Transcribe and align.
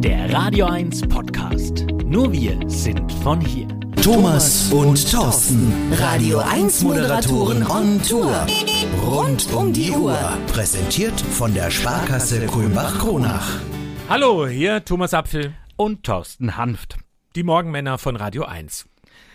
Der 0.00 0.32
Radio 0.32 0.66
1 0.66 1.08
Podcast. 1.08 1.84
Nur 2.04 2.32
wir 2.32 2.56
sind 2.68 3.12
von 3.24 3.40
hier. 3.40 3.66
Thomas 4.00 4.70
und 4.70 5.10
Thorsten, 5.10 5.72
Radio 5.98 6.38
1 6.38 6.82
Moderatoren 6.84 7.66
on 7.66 8.00
Tour. 8.00 8.46
Rund 9.04 9.52
um 9.52 9.72
die 9.72 9.90
Uhr. 9.90 10.16
Präsentiert 10.52 11.20
von 11.20 11.52
der 11.52 11.72
Sparkasse 11.72 12.46
Kulmbach-Kronach. 12.46 13.60
Hallo, 14.08 14.46
hier 14.46 14.84
Thomas 14.84 15.14
Apfel. 15.14 15.52
Und 15.76 16.04
Thorsten 16.04 16.56
Hanft. 16.56 16.96
Die 17.34 17.42
Morgenmänner 17.42 17.98
von 17.98 18.14
Radio 18.14 18.44
1. 18.44 18.86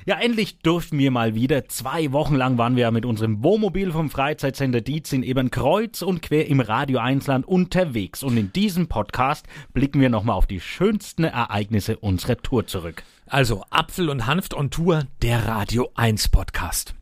Ja, 0.05 0.19
endlich 0.19 0.59
durften 0.59 0.97
wir 0.97 1.11
mal 1.11 1.33
wieder. 1.33 1.69
Zwei 1.69 2.11
Wochen 2.11 2.35
lang 2.35 2.57
waren 2.57 2.75
wir 2.75 2.83
ja 2.83 2.91
mit 2.91 3.05
unserem 3.05 3.43
Wohnmobil 3.43 3.91
vom 3.91 4.09
Freizeitcenter 4.09 4.81
Dietz 4.81 5.13
in 5.13 5.23
Ebernkreuz 5.23 6.01
und 6.01 6.21
quer 6.21 6.47
im 6.47 6.59
Radio 6.59 6.99
1 6.99 7.27
Land 7.27 7.47
unterwegs. 7.47 8.21
Und 8.21 8.35
in 8.35 8.51
diesem 8.51 8.87
Podcast 8.87 9.45
blicken 9.73 10.01
wir 10.01 10.09
nochmal 10.09 10.35
auf 10.35 10.47
die 10.47 10.59
schönsten 10.59 11.23
Ereignisse 11.23 11.97
unserer 11.97 12.37
Tour 12.37 12.67
zurück. 12.67 13.03
Also 13.27 13.63
Apfel 13.69 14.09
und 14.09 14.27
Hanft 14.27 14.53
on 14.53 14.69
Tour, 14.69 15.03
der 15.21 15.47
Radio 15.47 15.89
1 15.95 16.29
Podcast. 16.29 16.93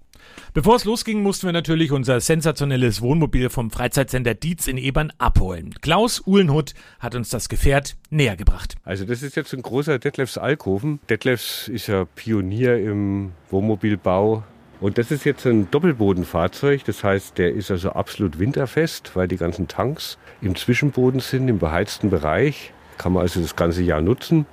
Bevor 0.54 0.76
es 0.76 0.84
losging, 0.84 1.24
mussten 1.24 1.48
wir 1.48 1.54
natürlich 1.54 1.94
unser 1.94 2.20
sensationelles 2.20 3.02
Wohnmobil 3.02 3.50
vom 3.50 3.72
Freizeitcenter 3.72 4.34
Dietz 4.34 4.68
in 4.68 4.76
Ebern 4.76 5.14
abholen. 5.18 5.74
Klaus 5.80 6.22
Uhlenhut 6.28 6.74
hat 7.00 7.16
uns 7.16 7.30
das 7.30 7.48
Gefährt 7.48 7.96
näher 8.10 8.36
gebracht. 8.36 8.76
Also 8.84 9.06
das 9.06 9.24
ist 9.24 9.38
jetzt 9.38 9.54
ein 9.54 9.62
großer 9.62 9.98
Detlefs 9.98 10.38
Alkoven. 10.38 11.00
Detlefs 11.10 11.70
ist 11.70 11.88
ja 11.88 12.04
Pionier 12.04 12.78
im 12.80 13.32
Wohnmobilbau. 13.50 14.44
Und 14.82 14.98
das 14.98 15.10
ist 15.10 15.24
jetzt 15.24 15.46
ein 15.46 15.72
Doppelbodenfahrzeug. 15.72 16.84
Das 16.84 17.02
heißt, 17.02 17.38
der 17.38 17.54
ist 17.54 17.72
also 17.72 17.92
absolut 17.92 18.38
winterfest, 18.38 19.16
weil 19.16 19.30
die 19.30 19.38
ganzen 19.38 19.70
Tanks 19.70 20.18
im 20.42 20.58
Zwischenboden 20.58 21.22
sind, 21.22 21.48
im 21.48 21.60
beheizten 21.60 22.10
Bereich. 22.10 22.74
Kann 22.98 23.14
man 23.14 23.22
also 23.22 23.40
das 23.40 23.56
ganze 23.56 23.84
Jahr 23.84 24.02
nutzen. 24.02 24.46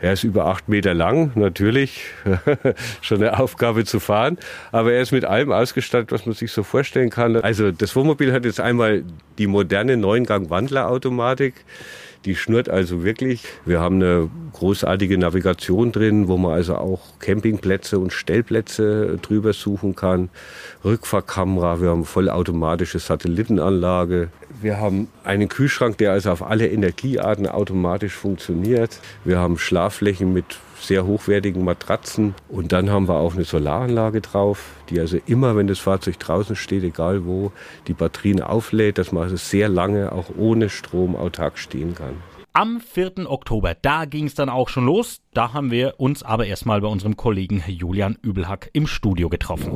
Er 0.00 0.12
ist 0.12 0.22
über 0.22 0.46
acht 0.46 0.68
Meter 0.68 0.94
lang, 0.94 1.32
natürlich 1.34 2.04
schon 3.00 3.18
eine 3.18 3.38
Aufgabe 3.38 3.84
zu 3.84 3.98
fahren, 3.98 4.38
aber 4.70 4.92
er 4.92 5.02
ist 5.02 5.10
mit 5.10 5.24
allem 5.24 5.50
ausgestattet, 5.50 6.12
was 6.12 6.24
man 6.24 6.34
sich 6.34 6.52
so 6.52 6.62
vorstellen 6.62 7.10
kann. 7.10 7.36
Also 7.36 7.72
das 7.72 7.96
Wohnmobil 7.96 8.32
hat 8.32 8.44
jetzt 8.44 8.60
einmal 8.60 9.02
die 9.38 9.48
moderne 9.48 9.96
Neungang-Wandlerautomatik. 9.96 11.54
Die 12.24 12.34
schnurrt 12.34 12.68
also 12.68 13.04
wirklich. 13.04 13.44
Wir 13.64 13.80
haben 13.80 13.96
eine 13.96 14.28
großartige 14.52 15.16
Navigation 15.18 15.92
drin, 15.92 16.28
wo 16.28 16.36
man 16.36 16.52
also 16.52 16.74
auch 16.76 17.00
Campingplätze 17.20 17.98
und 17.98 18.12
Stellplätze 18.12 19.18
drüber 19.22 19.52
suchen 19.52 19.94
kann. 19.94 20.28
Rückfahrkamera, 20.84 21.80
wir 21.80 21.90
haben 21.90 22.04
vollautomatische 22.04 22.98
Satellitenanlage. 22.98 24.28
Wir 24.60 24.78
haben 24.78 25.08
einen 25.22 25.48
Kühlschrank, 25.48 25.98
der 25.98 26.12
also 26.12 26.30
auf 26.32 26.42
alle 26.42 26.68
Energiearten 26.68 27.46
automatisch 27.46 28.14
funktioniert. 28.14 28.98
Wir 29.24 29.38
haben 29.38 29.56
Schlafflächen 29.56 30.32
mit 30.32 30.58
sehr 30.80 31.06
hochwertigen 31.06 31.64
Matratzen. 31.64 32.34
Und 32.48 32.72
dann 32.72 32.90
haben 32.90 33.08
wir 33.08 33.16
auch 33.16 33.34
eine 33.34 33.44
Solaranlage 33.44 34.20
drauf, 34.20 34.64
die 34.90 35.00
also 35.00 35.18
immer, 35.26 35.56
wenn 35.56 35.66
das 35.66 35.78
Fahrzeug 35.78 36.18
draußen 36.18 36.56
steht, 36.56 36.84
egal 36.84 37.26
wo, 37.26 37.52
die 37.86 37.94
Batterien 37.94 38.42
auflädt, 38.42 38.98
dass 38.98 39.12
man 39.12 39.24
also 39.24 39.36
sehr 39.36 39.68
lange 39.68 40.12
auch 40.12 40.26
ohne 40.36 40.68
Strom 40.68 41.16
autark 41.16 41.58
stehen 41.58 41.94
kann. 41.94 42.16
Am 42.54 42.80
4. 42.80 43.30
Oktober, 43.30 43.74
da 43.74 44.04
ging 44.04 44.26
es 44.26 44.34
dann 44.34 44.48
auch 44.48 44.68
schon 44.68 44.86
los. 44.86 45.20
Da 45.32 45.52
haben 45.52 45.70
wir 45.70 45.94
uns 45.98 46.22
aber 46.22 46.46
erstmal 46.46 46.80
bei 46.80 46.88
unserem 46.88 47.16
Kollegen 47.16 47.62
Julian 47.66 48.16
Übelhack 48.22 48.70
im 48.72 48.86
Studio 48.86 49.28
getroffen. 49.28 49.70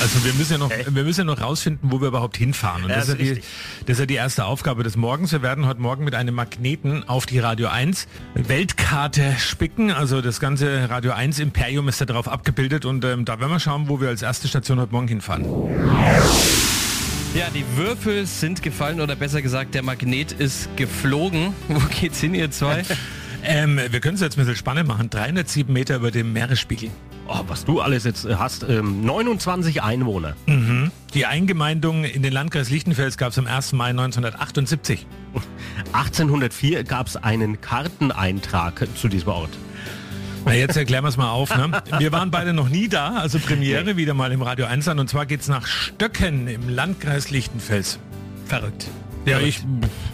Also 0.00 0.24
wir 0.24 0.32
müssen 0.34 0.52
ja 0.52 0.58
noch, 0.58 0.70
wir 0.70 1.04
müssen 1.04 1.20
ja 1.20 1.24
noch 1.24 1.40
rausfinden, 1.40 1.92
wo 1.92 2.00
wir 2.00 2.08
überhaupt 2.08 2.36
hinfahren. 2.36 2.84
Und 2.84 2.90
Ja, 2.90 2.96
das, 2.96 3.10
ist 3.10 3.20
ja 3.20 3.34
die, 3.34 3.40
das 3.86 3.90
ist 3.90 3.98
ja 4.00 4.06
die 4.06 4.14
erste 4.14 4.46
Aufgabe 4.46 4.82
des 4.82 4.96
Morgens. 4.96 5.30
Wir 5.32 5.42
werden 5.42 5.66
heute 5.66 5.80
Morgen 5.80 6.04
mit 6.04 6.14
einem 6.14 6.34
Magneten 6.34 7.08
auf 7.08 7.26
die 7.26 7.38
Radio 7.38 7.68
1 7.68 8.08
Weltkarte 8.34 9.36
spicken. 9.38 9.92
Also 9.92 10.22
das 10.22 10.40
ganze 10.40 10.90
Radio 10.90 11.12
1 11.12 11.38
Imperium 11.38 11.88
ist 11.88 12.00
da 12.00 12.06
drauf 12.06 12.26
abgebildet 12.26 12.84
und 12.84 13.04
ähm, 13.04 13.24
da 13.24 13.38
werden 13.38 13.52
wir 13.52 13.60
schauen, 13.60 13.88
wo 13.88 14.00
wir 14.00 14.08
als 14.08 14.22
erste 14.22 14.48
Station 14.48 14.80
heute 14.80 14.92
Morgen 14.92 15.08
hinfahren. 15.08 15.44
Ja, 17.32 17.46
die 17.54 17.64
Würfel 17.76 18.26
sind 18.26 18.60
gefallen 18.60 19.00
oder 19.00 19.14
besser 19.14 19.40
gesagt, 19.40 19.76
der 19.76 19.84
Magnet 19.84 20.32
ist 20.32 20.68
geflogen. 20.76 21.54
Wo 21.68 21.78
geht's 22.00 22.20
hin, 22.20 22.34
ihr 22.34 22.50
zwei? 22.50 22.82
Ähm, 23.44 23.78
wir 23.88 24.00
können 24.00 24.16
es 24.16 24.20
jetzt 24.20 24.36
ein 24.36 24.40
bisschen 24.40 24.56
spannend 24.56 24.88
machen. 24.88 25.10
307 25.10 25.72
Meter 25.72 25.96
über 25.96 26.10
dem 26.10 26.32
Meeresspiegel. 26.32 26.90
Oh, 27.28 27.42
was 27.46 27.64
du 27.64 27.80
alles 27.80 28.02
jetzt 28.02 28.24
äh, 28.24 28.34
hast, 28.34 28.64
ähm, 28.68 29.04
29 29.04 29.80
Einwohner. 29.80 30.34
Die 31.14 31.26
Eingemeindung 31.26 32.02
in 32.02 32.24
den 32.24 32.32
Landkreis 32.32 32.68
Lichtenfels 32.68 33.16
gab 33.16 33.30
es 33.30 33.38
am 33.38 33.46
1. 33.46 33.74
Mai 33.74 33.90
1978. 33.90 35.06
1804 35.92 36.82
gab 36.82 37.06
es 37.06 37.16
einen 37.16 37.60
Karteneintrag 37.60 38.88
zu 38.96 39.06
diesem 39.06 39.28
Ort. 39.28 39.56
Na, 40.44 40.54
jetzt 40.54 40.76
erklären 40.76 41.04
wir 41.04 41.08
es 41.08 41.16
mal 41.16 41.30
auf. 41.30 41.54
Ne? 41.56 41.82
Wir 41.98 42.12
waren 42.12 42.30
beide 42.30 42.52
noch 42.52 42.68
nie 42.68 42.88
da, 42.88 43.16
also 43.16 43.38
Premiere 43.38 43.96
wieder 43.96 44.14
mal 44.14 44.32
im 44.32 44.42
Radio 44.42 44.66
1 44.66 44.88
an. 44.88 44.98
Und 44.98 45.08
zwar 45.08 45.26
geht's 45.26 45.48
nach 45.48 45.66
Stöcken 45.66 46.48
im 46.48 46.68
Landkreis 46.68 47.30
Lichtenfels. 47.30 47.98
Verrückt. 48.46 48.86
Ja, 49.26 49.38
ich. 49.38 49.60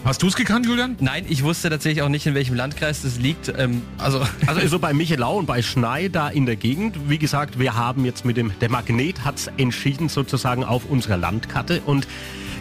Hast 0.03 0.21
du 0.21 0.27
es 0.27 0.35
gekannt, 0.35 0.65
Julian? 0.65 0.97
Nein, 0.99 1.25
ich 1.29 1.43
wusste 1.43 1.69
tatsächlich 1.69 2.01
auch 2.01 2.09
nicht, 2.09 2.27
in 2.27 2.35
welchem 2.35 2.55
Landkreis 2.55 3.03
das 3.03 3.17
liegt. 3.17 3.51
Ähm, 3.57 3.81
also, 3.97 4.21
Also 4.47 4.67
so 4.67 4.79
bei 4.79 4.93
Michelau 4.93 5.37
und 5.37 5.45
bei 5.45 5.61
Schnei 5.61 6.09
da 6.09 6.27
in 6.27 6.45
der 6.45 6.57
Gegend. 6.57 7.09
Wie 7.09 7.17
gesagt, 7.17 7.57
wir 7.57 7.75
haben 7.75 8.03
jetzt 8.03 8.25
mit 8.25 8.35
dem, 8.35 8.51
der 8.59 8.69
Magnet 8.69 9.23
hat's 9.23 9.49
entschieden 9.57 10.09
sozusagen 10.09 10.65
auf 10.65 10.85
unserer 10.89 11.17
Landkarte 11.17 11.81
und 11.85 12.05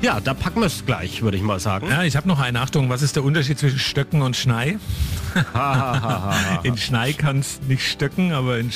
ja, 0.02 0.20
da 0.20 0.34
packen 0.34 0.60
wir 0.60 0.66
es 0.66 0.84
gleich, 0.84 1.22
würde 1.22 1.36
ich 1.36 1.42
mal 1.42 1.60
sagen. 1.60 1.88
Ja, 1.90 2.02
ich 2.02 2.16
habe 2.16 2.28
noch 2.28 2.40
eine 2.40 2.60
Achtung. 2.60 2.88
Was 2.88 3.02
ist 3.02 3.16
der 3.16 3.24
Unterschied 3.24 3.58
zwischen 3.58 3.78
Stöcken 3.78 4.22
und 4.22 4.36
Schnei? 4.36 4.78
in 6.62 6.76
Schnei 6.76 7.12
kann 7.12 7.40
es 7.40 7.60
nicht 7.66 7.86
stöcken, 7.86 8.32
aber 8.32 8.58
in 8.58 8.70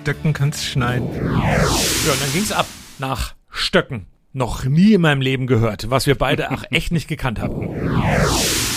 Stöcken 0.00 0.32
kann 0.32 0.50
es 0.50 0.64
schneien. 0.64 1.04
Ja, 1.14 2.12
und 2.12 2.22
dann 2.22 2.32
ging 2.32 2.42
es 2.42 2.52
ab 2.52 2.66
nach 2.98 3.34
Stöcken. 3.50 4.06
Noch 4.34 4.64
nie 4.64 4.94
in 4.94 5.02
meinem 5.02 5.20
Leben 5.20 5.46
gehört, 5.46 5.90
was 5.90 6.06
wir 6.06 6.16
beide 6.16 6.50
auch 6.50 6.64
echt 6.70 6.90
nicht 6.90 7.06
gekannt 7.06 7.38
hatten. 7.38 7.68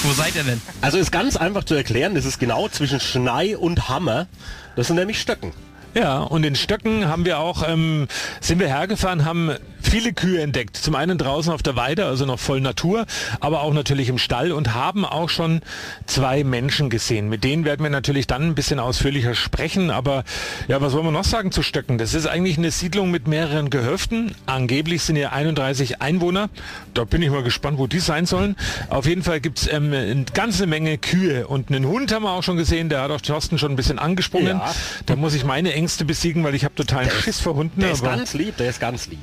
wo 0.04 0.12
seid 0.12 0.36
ihr 0.36 0.44
denn? 0.44 0.62
Also 0.82 0.98
ist 0.98 1.12
ganz 1.12 1.38
einfach 1.38 1.64
zu 1.64 1.76
erklären, 1.76 2.14
das 2.14 2.26
ist 2.26 2.40
genau 2.40 2.68
zwischen 2.68 3.00
Schnei 3.00 3.58
und 3.58 3.88
Hammer. 3.88 4.28
Das 4.76 4.88
sind 4.88 4.98
nämlich 4.98 5.20
Stöcken. 5.20 5.54
Ja, 5.94 6.20
und 6.20 6.46
in 6.46 6.56
Stöcken 6.56 7.08
haben 7.08 7.24
wir 7.24 7.40
auch, 7.40 7.64
ähm, 7.66 8.08
sind 8.42 8.60
wir 8.60 8.68
hergefahren, 8.68 9.24
haben 9.24 9.52
viele 9.86 10.14
Kühe 10.14 10.42
entdeckt. 10.42 10.78
Zum 10.78 10.96
einen 10.96 11.18
draußen 11.18 11.52
auf 11.52 11.64
der 11.64 11.76
Weide, 11.76 12.06
also 12.06 12.26
noch 12.26 12.40
voll 12.40 12.62
Natur, 12.62 13.06
aber 13.40 13.62
auch 13.62 13.74
natürlich 13.74 14.10
im 14.10 14.18
Stall 14.18 14.52
und 14.52 14.74
haben 14.74 15.06
auch 15.06 15.30
schon 15.30 15.62
zwei 16.06 16.44
Menschen 16.44 16.90
gesehen. 16.90 17.30
Mit 17.30 17.44
denen 17.44 17.66
werden 17.66 17.84
wir 17.84 17.90
natürlich 17.90 18.28
dann 18.28 18.44
ein 18.44 18.56
bisschen 18.56 18.80
ausführlicher 18.80 19.36
sprechen. 19.36 19.92
Aber 19.92 20.24
ja, 20.68 20.82
was 20.82 20.94
wollen 20.94 21.06
wir 21.06 21.12
noch 21.12 21.24
sagen 21.24 21.52
zu 21.52 21.62
Stöcken? 21.62 21.98
Das 21.98 22.14
ist 22.14 22.28
eigentlich 22.28 22.58
eine 22.58 22.72
Siedlung 22.72 23.12
mit 23.12 23.28
mehreren 23.28 23.70
Gehöften. 23.70 24.36
Angeblich 24.46 25.04
sind 25.04 25.16
hier 25.16 25.32
31 25.34 26.02
Einwohner. 26.02 26.50
Da 26.94 27.04
bin 27.04 27.22
ich 27.22 27.30
mal 27.30 27.44
gespannt, 27.44 27.78
wo 27.78 27.88
die 27.88 28.00
sein 28.00 28.26
sollen. 28.26 28.56
Auf 28.90 29.06
jeden 29.06 29.24
Fall 29.24 29.40
gibt's 29.40 29.68
ähm, 29.72 29.94
eine 29.94 30.26
ganze 30.34 30.68
Menge 30.68 30.98
Kühe 30.98 31.48
und 31.48 31.70
einen 31.70 31.86
Hund 31.86 32.14
haben 32.14 32.24
wir 32.24 32.32
auch 32.32 32.44
schon 32.44 32.58
gesehen. 32.58 32.90
Der 32.90 33.02
hat 33.02 33.12
auch 33.12 33.22
Thorsten 33.22 33.58
schon 33.58 33.72
ein 33.72 33.76
bisschen 33.76 34.00
angesprungen. 34.00 34.58
Ja. 34.58 34.74
Da 35.06 35.16
muss 35.16 35.34
ich 35.34 35.46
meine 35.46 35.74
Ängste 35.74 36.06
besiegen, 36.06 36.44
weil 36.44 36.56
ich 36.56 36.64
habe 36.64 36.76
totalen 36.76 37.10
Schiss 37.10 37.40
vor 37.40 37.56
Hunden. 37.56 37.80
Der 37.82 37.92
ist 37.92 38.04
ganz 38.04 38.34
lieb, 38.34 38.58
der 38.58 38.70
ist 38.70 38.80
ganz 38.80 39.08
lieb. 39.08 39.20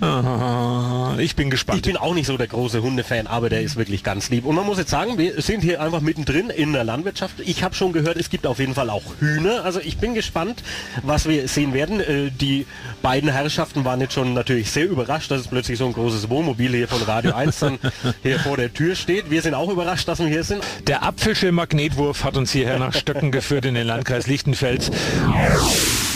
Ah, 0.53 1.17
ich 1.19 1.35
bin 1.35 1.49
gespannt. 1.49 1.79
Ich 1.79 1.83
bin 1.83 1.97
auch 1.97 2.13
nicht 2.15 2.27
so 2.27 2.37
der 2.37 2.47
große 2.47 2.83
Hundefan, 2.83 3.27
aber 3.27 3.49
der 3.49 3.63
ist 3.63 3.77
wirklich 3.77 4.05
ganz 4.05 4.29
lieb. 4.29 4.45
Und 4.45 4.55
man 4.55 4.67
muss 4.67 4.77
jetzt 4.77 4.91
sagen, 4.91 5.17
wir 5.17 5.41
sind 5.41 5.63
hier 5.63 5.81
einfach 5.81 6.01
mittendrin 6.03 6.51
in 6.51 6.75
der 6.75 6.85
Landwirtschaft. 6.85 7.37
Ich 7.41 7.63
habe 7.65 7.75
schon 7.75 7.93
gehört, 7.93 8.17
es 8.19 8.29
gibt 8.29 8.47
auf 8.47 8.59
jeden 8.59 8.75
Fall 8.75 8.91
auch 8.91 9.03
Hühner. 9.19 9.65
Also 9.65 9.81
ich 9.81 9.97
bin 9.97 10.13
gespannt, 10.15 10.63
was 11.03 11.27
wir 11.27 11.49
sehen 11.49 11.73
werden. 11.73 12.01
Äh, 12.01 12.31
Die 12.39 12.67
beiden 13.01 13.31
Herrschaften 13.31 13.85
waren 13.87 14.01
jetzt 14.03 14.13
schon 14.13 14.35
natürlich 14.35 14.71
sehr 14.71 14.89
überrascht, 14.89 15.31
dass 15.31 15.41
es 15.41 15.49
plötzlich 15.49 15.79
so 15.79 15.87
ein 15.87 15.95
großes 15.95 16.29
Wohnmobil 16.29 16.71
hier 16.73 16.89
von 16.89 17.01
Radio 17.03 17.33
1 17.35 17.59
dann 17.61 17.79
hier 18.23 18.39
vor 18.39 18.59
der 18.59 18.73
Tür 18.75 18.95
steht. 18.95 19.31
Wir 19.31 19.41
sind 19.41 19.55
auch 19.55 19.71
überrascht, 19.71 20.07
dass 20.09 20.19
wir 20.19 20.27
hier 20.27 20.45
sind. 20.45 20.63
Der 20.87 21.03
Apfelsche 21.03 21.51
Magnetwurf 21.51 22.25
hat 22.25 22.37
uns 22.37 22.53
hierher 22.53 22.79
nach 22.79 22.93
Stöcken 22.95 23.33
geführt 23.33 23.65
in 23.65 23.75
den 23.75 23.87
Landkreis 23.87 24.27
Lichtenfels. 24.27 24.91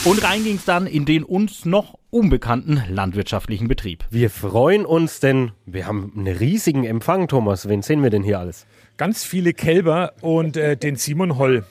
Und 0.05 0.23
rein 0.23 0.45
ging's 0.45 0.65
dann 0.67 0.87
in 0.87 1.05
den 1.07 1.25
uns 1.25 1.65
noch 1.65 1.95
unbekannten 2.17 2.83
landwirtschaftlichen 2.89 3.69
Betrieb. 3.69 4.07
Wir 4.09 4.31
freuen 4.31 4.87
uns, 4.87 5.21
denn 5.21 5.51
wir 5.67 5.87
haben 5.87 6.15
einen 6.17 6.35
riesigen 6.35 6.85
Empfang, 6.85 7.29
Thomas. 7.29 7.69
Wen 7.69 7.83
sehen 7.83 8.03
wir 8.03 8.09
denn 8.09 8.23
hier 8.23 8.39
alles? 8.39 8.65
Ganz 8.97 9.23
viele 9.23 9.53
Kälber 9.53 10.15
und 10.23 10.57
äh, 10.57 10.79
den 10.79 10.97
Simon 10.97 11.37
Holl. 11.37 11.67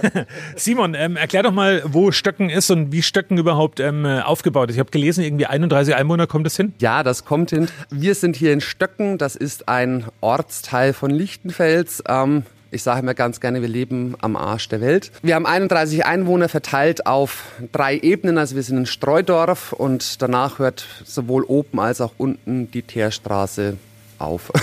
Simon, 0.54 0.94
ähm, 0.94 1.16
erklär 1.16 1.42
doch 1.42 1.50
mal, 1.50 1.82
wo 1.84 2.12
Stöcken 2.12 2.48
ist 2.48 2.70
und 2.70 2.92
wie 2.92 3.02
Stöcken 3.02 3.38
überhaupt 3.38 3.80
ähm, 3.80 4.04
äh, 4.04 4.20
aufgebaut 4.20 4.70
ist. 4.70 4.76
Ich 4.76 4.80
habe 4.80 4.92
gelesen, 4.92 5.24
irgendwie 5.24 5.46
31 5.46 5.96
Einwohner 5.96 6.28
kommt 6.28 6.46
es 6.46 6.56
hin. 6.56 6.74
Ja, 6.78 7.02
das 7.02 7.24
kommt 7.24 7.50
hin. 7.50 7.66
Wir 7.90 8.14
sind 8.14 8.36
hier 8.36 8.52
in 8.52 8.60
Stöcken. 8.60 9.18
Das 9.18 9.34
ist 9.34 9.68
ein 9.68 10.04
Ortsteil 10.20 10.92
von 10.92 11.10
Lichtenfels. 11.10 12.04
Ähm, 12.06 12.44
ich 12.70 12.82
sage 12.82 13.00
immer 13.00 13.14
ganz 13.14 13.40
gerne, 13.40 13.62
wir 13.62 13.68
leben 13.68 14.14
am 14.20 14.36
Arsch 14.36 14.68
der 14.68 14.80
Welt. 14.80 15.10
Wir 15.22 15.34
haben 15.34 15.46
31 15.46 16.04
Einwohner 16.04 16.48
verteilt 16.48 17.06
auf 17.06 17.44
drei 17.72 17.98
Ebenen. 17.98 18.38
Also 18.38 18.56
wir 18.56 18.62
sind 18.62 18.78
ein 18.78 18.86
Streudorf 18.86 19.72
und 19.72 20.20
danach 20.22 20.58
hört 20.58 20.86
sowohl 21.04 21.44
oben 21.44 21.80
als 21.80 22.00
auch 22.00 22.12
unten 22.18 22.70
die 22.70 22.82
Teerstraße 22.82 23.76
auf. 24.18 24.52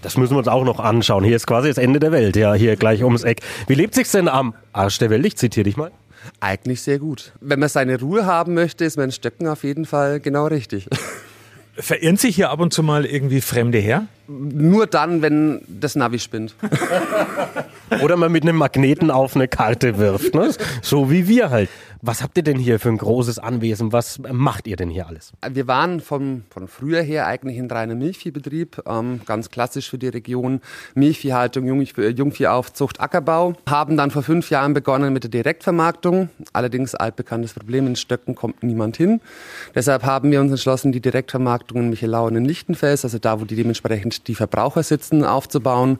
Das 0.00 0.16
müssen 0.16 0.34
wir 0.34 0.38
uns 0.38 0.46
auch 0.46 0.64
noch 0.64 0.78
anschauen. 0.78 1.24
Hier 1.24 1.34
ist 1.34 1.48
quasi 1.48 1.66
das 1.66 1.76
Ende 1.76 1.98
der 1.98 2.12
Welt, 2.12 2.36
ja, 2.36 2.54
hier 2.54 2.76
gleich 2.76 3.02
ums 3.02 3.24
Eck. 3.24 3.40
Wie 3.66 3.74
lebt 3.74 3.94
sich's 3.94 4.12
denn 4.12 4.28
am 4.28 4.54
Arsch 4.72 4.98
der 4.98 5.10
Welt? 5.10 5.26
Ich 5.26 5.36
zitiere 5.36 5.64
dich 5.64 5.76
mal. 5.76 5.90
Eigentlich 6.38 6.82
sehr 6.82 7.00
gut. 7.00 7.32
Wenn 7.40 7.58
man 7.58 7.68
seine 7.68 7.98
Ruhe 7.98 8.24
haben 8.24 8.54
möchte, 8.54 8.84
ist 8.84 8.96
mein 8.96 9.10
Stöcken 9.10 9.48
auf 9.48 9.64
jeden 9.64 9.86
Fall 9.86 10.20
genau 10.20 10.46
richtig. 10.46 10.88
Verirren 11.78 12.16
sich 12.16 12.34
hier 12.34 12.50
ab 12.50 12.60
und 12.60 12.72
zu 12.72 12.82
mal 12.82 13.06
irgendwie 13.06 13.40
Fremde 13.40 13.78
her? 13.78 14.06
Nur 14.26 14.86
dann, 14.86 15.22
wenn 15.22 15.62
das 15.68 15.94
Navi 15.94 16.18
spinnt. 16.18 16.54
Oder 18.02 18.16
man 18.16 18.32
mit 18.32 18.42
einem 18.42 18.56
Magneten 18.56 19.10
auf 19.10 19.34
eine 19.34 19.48
Karte 19.48 19.98
wirft, 19.98 20.34
ne? 20.34 20.52
So 20.82 21.10
wie 21.10 21.28
wir 21.28 21.50
halt. 21.50 21.68
Was 22.00 22.22
habt 22.22 22.36
ihr 22.36 22.44
denn 22.44 22.58
hier 22.58 22.78
für 22.78 22.90
ein 22.90 22.98
großes 22.98 23.40
Anwesen? 23.40 23.92
Was 23.92 24.20
macht 24.20 24.68
ihr 24.68 24.76
denn 24.76 24.88
hier 24.88 25.08
alles? 25.08 25.32
Wir 25.50 25.66
waren 25.66 25.98
vom, 25.98 26.44
von 26.48 26.68
früher 26.68 27.02
her 27.02 27.26
eigentlich 27.26 27.58
ein 27.58 27.68
reiner 27.68 27.96
Milchviehbetrieb, 27.96 28.82
ähm, 28.86 29.20
ganz 29.26 29.50
klassisch 29.50 29.90
für 29.90 29.98
die 29.98 30.06
Region. 30.06 30.60
Milchviehhaltung, 30.94 31.66
Jungvieh, 31.66 32.10
Jungviehaufzucht, 32.10 33.00
Ackerbau. 33.00 33.54
Haben 33.68 33.96
dann 33.96 34.12
vor 34.12 34.22
fünf 34.22 34.48
Jahren 34.50 34.74
begonnen 34.74 35.12
mit 35.12 35.24
der 35.24 35.30
Direktvermarktung. 35.30 36.30
Allerdings 36.52 36.94
altbekanntes 36.94 37.54
Problem, 37.54 37.88
in 37.88 37.96
Stöcken 37.96 38.36
kommt 38.36 38.62
niemand 38.62 38.96
hin. 38.96 39.20
Deshalb 39.74 40.04
haben 40.04 40.30
wir 40.30 40.40
uns 40.40 40.52
entschlossen, 40.52 40.92
die 40.92 41.00
Direktvermarktung 41.00 41.78
in 41.78 41.90
Michelau 41.90 42.26
und 42.26 42.36
in 42.36 42.44
Lichtenfels, 42.44 43.04
also 43.04 43.18
da, 43.18 43.40
wo 43.40 43.44
die 43.44 43.56
dementsprechend 43.56 44.28
die 44.28 44.36
Verbraucher 44.36 44.84
sitzen, 44.84 45.24
aufzubauen. 45.24 45.98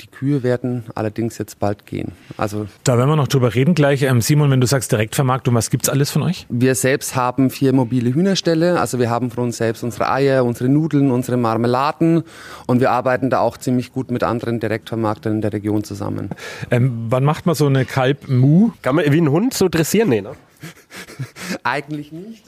Die 0.00 0.06
Kühe 0.08 0.42
werden 0.42 0.84
allerdings 0.94 1.38
jetzt 1.38 1.60
bald 1.60 1.86
gehen. 1.86 2.12
Also 2.36 2.66
da 2.82 2.98
werden 2.98 3.08
wir 3.10 3.16
noch 3.16 3.28
drüber 3.28 3.54
reden 3.54 3.74
gleich. 3.74 4.02
Ähm, 4.02 4.20
Simon, 4.20 4.50
wenn 4.50 4.60
du 4.60 4.66
sagst 4.66 4.90
Direktvermarktung, 4.90 5.54
was 5.54 5.70
gibt's 5.70 5.88
alles 5.88 6.10
von 6.10 6.22
euch? 6.22 6.46
Wir 6.48 6.74
selbst 6.74 7.14
haben 7.14 7.50
vier 7.50 7.72
mobile 7.72 8.12
Hühnerställe. 8.12 8.80
Also 8.80 8.98
wir 8.98 9.10
haben 9.10 9.30
von 9.30 9.44
uns 9.44 9.58
selbst 9.58 9.84
unsere 9.84 10.10
Eier, 10.10 10.44
unsere 10.44 10.68
Nudeln, 10.68 11.10
unsere 11.10 11.36
Marmeladen 11.36 12.24
und 12.66 12.80
wir 12.80 12.90
arbeiten 12.90 13.30
da 13.30 13.40
auch 13.40 13.56
ziemlich 13.58 13.92
gut 13.92 14.10
mit 14.10 14.24
anderen 14.24 14.58
Direktvermarktern 14.58 15.34
in 15.34 15.40
der 15.40 15.52
Region 15.52 15.84
zusammen. 15.84 16.30
Ähm, 16.70 17.06
wann 17.08 17.24
macht 17.24 17.46
man 17.46 17.54
so 17.54 17.66
eine 17.66 17.84
Kalb-Mu? 17.84 18.72
Kann 18.82 18.96
man 18.96 19.12
wie 19.12 19.20
ein 19.20 19.30
Hund 19.30 19.54
so 19.54 19.68
dressieren? 19.68 20.08
Nee, 20.08 20.22
ne? 20.22 20.32
Eigentlich 21.62 22.12
nicht. 22.12 22.44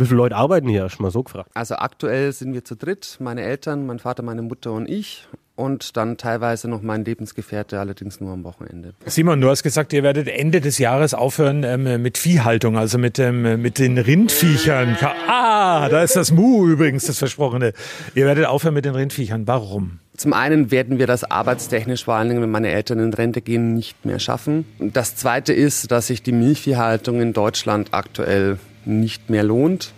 Wie 0.00 0.06
viele 0.06 0.16
Leute 0.16 0.34
arbeiten 0.34 0.66
hier? 0.66 0.88
Schon 0.88 1.02
mal 1.02 1.10
so 1.10 1.22
gefragt. 1.22 1.50
Also 1.52 1.76
aktuell 1.76 2.32
sind 2.32 2.54
wir 2.54 2.64
zu 2.64 2.74
dritt, 2.74 3.18
meine 3.20 3.42
Eltern, 3.42 3.84
mein 3.84 3.98
Vater, 3.98 4.22
meine 4.22 4.40
Mutter 4.40 4.72
und 4.72 4.88
ich. 4.88 5.28
Und 5.56 5.98
dann 5.98 6.16
teilweise 6.16 6.70
noch 6.70 6.80
mein 6.80 7.04
Lebensgefährte, 7.04 7.78
allerdings 7.78 8.18
nur 8.18 8.32
am 8.32 8.44
Wochenende. 8.44 8.94
Simon, 9.04 9.42
du 9.42 9.50
hast 9.50 9.62
gesagt, 9.62 9.92
ihr 9.92 10.02
werdet 10.02 10.26
Ende 10.26 10.62
des 10.62 10.78
Jahres 10.78 11.12
aufhören 11.12 11.64
ähm, 11.64 12.00
mit 12.00 12.16
Viehhaltung, 12.16 12.78
also 12.78 12.96
mit, 12.96 13.18
ähm, 13.18 13.60
mit 13.60 13.78
den 13.78 13.98
Rindviechern. 13.98 14.96
Ah, 15.28 15.90
da 15.90 16.02
ist 16.02 16.16
das 16.16 16.32
Mu 16.32 16.66
übrigens, 16.66 17.04
das 17.04 17.18
Versprochene. 17.18 17.74
Ihr 18.14 18.24
werdet 18.24 18.46
aufhören 18.46 18.72
mit 18.72 18.86
den 18.86 18.94
Rindviechern. 18.94 19.46
Warum? 19.46 19.98
Zum 20.16 20.32
einen 20.32 20.70
werden 20.70 20.98
wir 20.98 21.06
das 21.06 21.24
arbeitstechnisch, 21.24 22.04
vor 22.06 22.14
allen 22.14 22.30
Dingen, 22.30 22.40
wenn 22.40 22.50
meine 22.50 22.70
Eltern 22.70 22.98
in 22.98 23.12
Rente 23.12 23.42
gehen, 23.42 23.74
nicht 23.74 24.06
mehr 24.06 24.18
schaffen. 24.18 24.64
Das 24.78 25.14
zweite 25.16 25.52
ist, 25.52 25.90
dass 25.90 26.06
sich 26.06 26.22
die 26.22 26.32
Milchviehhaltung 26.32 27.20
in 27.20 27.34
Deutschland 27.34 27.92
aktuell 27.92 28.58
nicht 28.90 29.30
mehr 29.30 29.44
lohnt. 29.44 29.92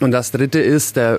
Und 0.00 0.12
das 0.12 0.30
dritte 0.30 0.60
ist, 0.60 0.96
der 0.96 1.18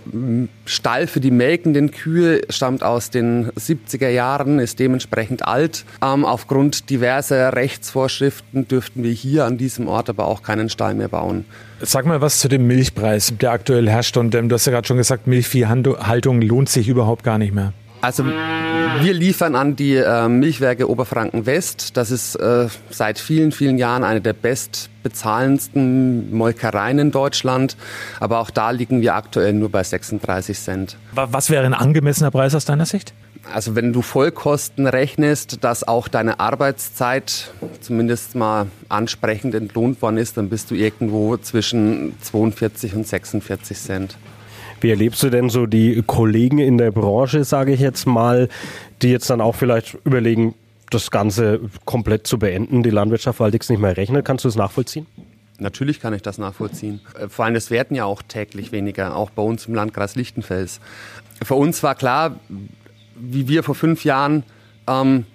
Stall 0.66 1.08
für 1.08 1.20
die 1.20 1.32
melkenden 1.32 1.92
Kühe 1.92 2.42
stammt 2.50 2.82
aus 2.82 3.10
den 3.10 3.52
70er 3.52 4.08
Jahren, 4.08 4.60
ist 4.60 4.80
dementsprechend 4.80 5.46
alt. 5.46 5.84
Ähm, 6.02 6.24
aufgrund 6.24 6.90
diverser 6.90 7.54
Rechtsvorschriften 7.54 8.70
dürften 8.70 9.04
wir 9.04 9.12
hier 9.12 9.46
an 9.46 9.58
diesem 9.58 9.88
Ort 9.88 10.10
aber 10.10 10.28
auch 10.28 10.44
keinen 10.44 10.70
Stall 10.70 10.94
mehr 10.94 11.10
bauen. 11.10 11.44
Sag 11.82 12.06
mal 12.06 12.22
was 12.22 12.40
zu 12.40 12.48
dem 12.48 12.68
Milchpreis, 12.68 13.34
der 13.40 13.52
aktuell 13.52 13.90
herrscht. 13.90 14.16
Und 14.16 14.34
ähm, 14.36 14.48
du 14.48 14.56
hast 14.56 14.66
ja 14.66 14.72
gerade 14.72 14.88
schon 14.88 14.98
gesagt, 14.98 15.28
Milchviehhaltung 15.28 16.42
lohnt 16.42 16.70
sich 16.70 16.88
überhaupt 16.88 17.24
gar 17.24 17.38
nicht 17.38 17.54
mehr. 17.54 17.74
Also 18.02 18.26
wir 18.26 19.14
liefern 19.14 19.56
an 19.56 19.76
die 19.76 19.96
äh, 19.96 20.30
Milchwerke 20.30 20.90
Oberfranken 20.90 21.46
West. 21.46 21.98
Das 21.98 22.12
ist 22.12 22.36
äh, 22.36 22.68
seit 22.90 23.20
vielen, 23.20 23.52
vielen 23.52 23.78
Jahren 23.78 24.06
eine 24.06 24.22
der 24.22 24.32
bestbezahlendsten 24.34 26.34
Molkereien 26.34 27.00
in 27.00 27.12
Deutschland. 27.12 27.76
Aber 28.22 28.40
auch 28.40 28.52
da 28.52 28.72
liegen 28.72 29.02
wir 29.02 29.16
aktuell 29.16 29.52
nur 29.54 29.70
bei 29.70 29.84
36 29.84 30.58
Cent. 30.58 30.96
Was 31.12 31.50
wäre 31.50 31.66
ein 31.66 31.74
angemessener 31.74 32.32
Preis 32.32 32.56
aus 32.56 32.64
deiner 32.66 32.86
Sicht? 32.86 33.14
Also 33.52 33.76
wenn 33.76 33.94
du 33.94 34.02
Vollkosten 34.02 34.88
rechnest, 34.88 35.64
dass 35.64 35.88
auch 35.88 36.08
deine 36.08 36.40
Arbeitszeit 36.40 37.52
zumindest 37.82 38.36
mal 38.36 38.68
ansprechend 38.90 39.56
entlohnt 39.56 40.02
worden 40.02 40.18
ist, 40.18 40.38
dann 40.38 40.50
bist 40.50 40.72
du 40.72 40.76
irgendwo 40.76 41.38
zwischen 41.38 42.16
42 42.22 42.96
und 42.96 43.08
46 43.08 43.78
Cent. 43.78 44.18
Wie 44.82 44.90
erlebst 44.90 45.22
du 45.24 45.30
denn 45.30 45.50
so 45.50 45.66
die 45.66 46.04
Kollegen 46.06 46.60
in 46.60 46.78
der 46.78 46.92
Branche, 46.92 47.44
sage 47.44 47.74
ich 47.74 47.80
jetzt 47.80 48.06
mal, 48.06 48.50
die 49.02 49.10
jetzt 49.10 49.30
dann 49.30 49.42
auch 49.42 49.56
vielleicht 49.56 49.98
überlegen, 50.06 50.56
das 50.90 51.12
Ganze 51.12 51.60
komplett 51.86 52.26
zu 52.26 52.40
beenden, 52.40 52.84
die 52.84 52.90
Landwirtschaft, 52.90 53.40
weil 53.40 53.52
nichts 53.52 53.70
nicht 53.70 53.80
mehr 53.80 53.96
rechnet? 53.96 54.26
Kannst 54.26 54.46
du 54.46 54.48
das 54.48 54.56
nachvollziehen? 54.56 55.06
Natürlich 55.60 56.00
kann 56.00 56.14
ich 56.14 56.22
das 56.22 56.38
nachvollziehen. 56.38 57.02
Äh, 57.20 57.28
vor 57.28 57.46
allem, 57.46 57.56
es 57.56 57.70
werden 57.70 57.96
ja 57.96 58.06
auch 58.06 58.22
täglich 58.22 58.72
weniger, 58.72 59.16
auch 59.16 59.30
bei 59.30 59.42
uns 59.42 59.66
im 59.66 59.76
Landkreis 59.76 60.16
Lichtenfels. 60.16 60.80
Für 61.44 61.56
uns 61.56 61.84
war 61.84 61.96
klar, 61.96 62.40
wie 63.16 63.48
wir 63.48 63.64
vor 63.64 63.76
fünf 63.76 64.06
Jahren 64.06 64.44
ähm, 64.88 65.26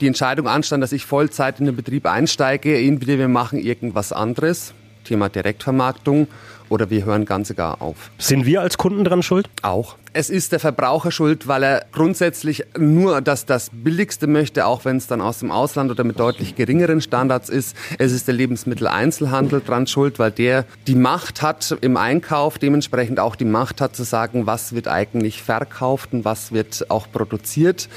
die 0.00 0.06
Entscheidung 0.06 0.48
anstand, 0.48 0.82
dass 0.82 0.92
ich 0.92 1.04
Vollzeit 1.04 1.60
in 1.60 1.66
den 1.66 1.76
Betrieb 1.76 2.06
einsteige, 2.06 2.78
entweder 2.78 3.18
wir 3.18 3.28
machen 3.28 3.58
irgendwas 3.58 4.12
anderes, 4.12 4.72
Thema 5.04 5.28
Direktvermarktung, 5.28 6.28
oder 6.68 6.90
wir 6.90 7.04
hören 7.04 7.24
ganz 7.24 7.54
gar 7.54 7.82
auf. 7.82 8.10
Sind 8.18 8.46
wir 8.46 8.60
als 8.60 8.78
Kunden 8.78 9.04
dran 9.04 9.22
schuld? 9.22 9.48
Auch. 9.62 9.96
Es 10.20 10.30
ist 10.30 10.50
der 10.50 10.58
Verbraucher 10.58 11.12
schuld, 11.12 11.46
weil 11.46 11.62
er 11.62 11.86
grundsätzlich 11.92 12.64
nur 12.76 13.20
das, 13.20 13.46
das 13.46 13.70
Billigste 13.72 14.26
möchte, 14.26 14.66
auch 14.66 14.84
wenn 14.84 14.96
es 14.96 15.06
dann 15.06 15.20
aus 15.20 15.38
dem 15.38 15.52
Ausland 15.52 15.92
oder 15.92 16.02
mit 16.02 16.18
deutlich 16.18 16.56
geringeren 16.56 17.00
Standards 17.00 17.48
ist. 17.48 17.76
Es 17.98 18.10
ist 18.10 18.26
der 18.26 18.34
Lebensmitteleinzelhandel 18.34 19.62
dran 19.64 19.86
schuld, 19.86 20.18
weil 20.18 20.32
der 20.32 20.64
die 20.88 20.96
Macht 20.96 21.40
hat 21.40 21.78
im 21.82 21.96
Einkauf, 21.96 22.58
dementsprechend 22.58 23.20
auch 23.20 23.36
die 23.36 23.44
Macht 23.44 23.80
hat 23.80 23.94
zu 23.94 24.02
sagen, 24.02 24.44
was 24.44 24.72
wird 24.72 24.88
eigentlich 24.88 25.40
verkauft 25.40 26.12
und 26.12 26.24
was 26.24 26.50
wird 26.50 26.90
auch 26.90 27.06
produziert. 27.12 27.88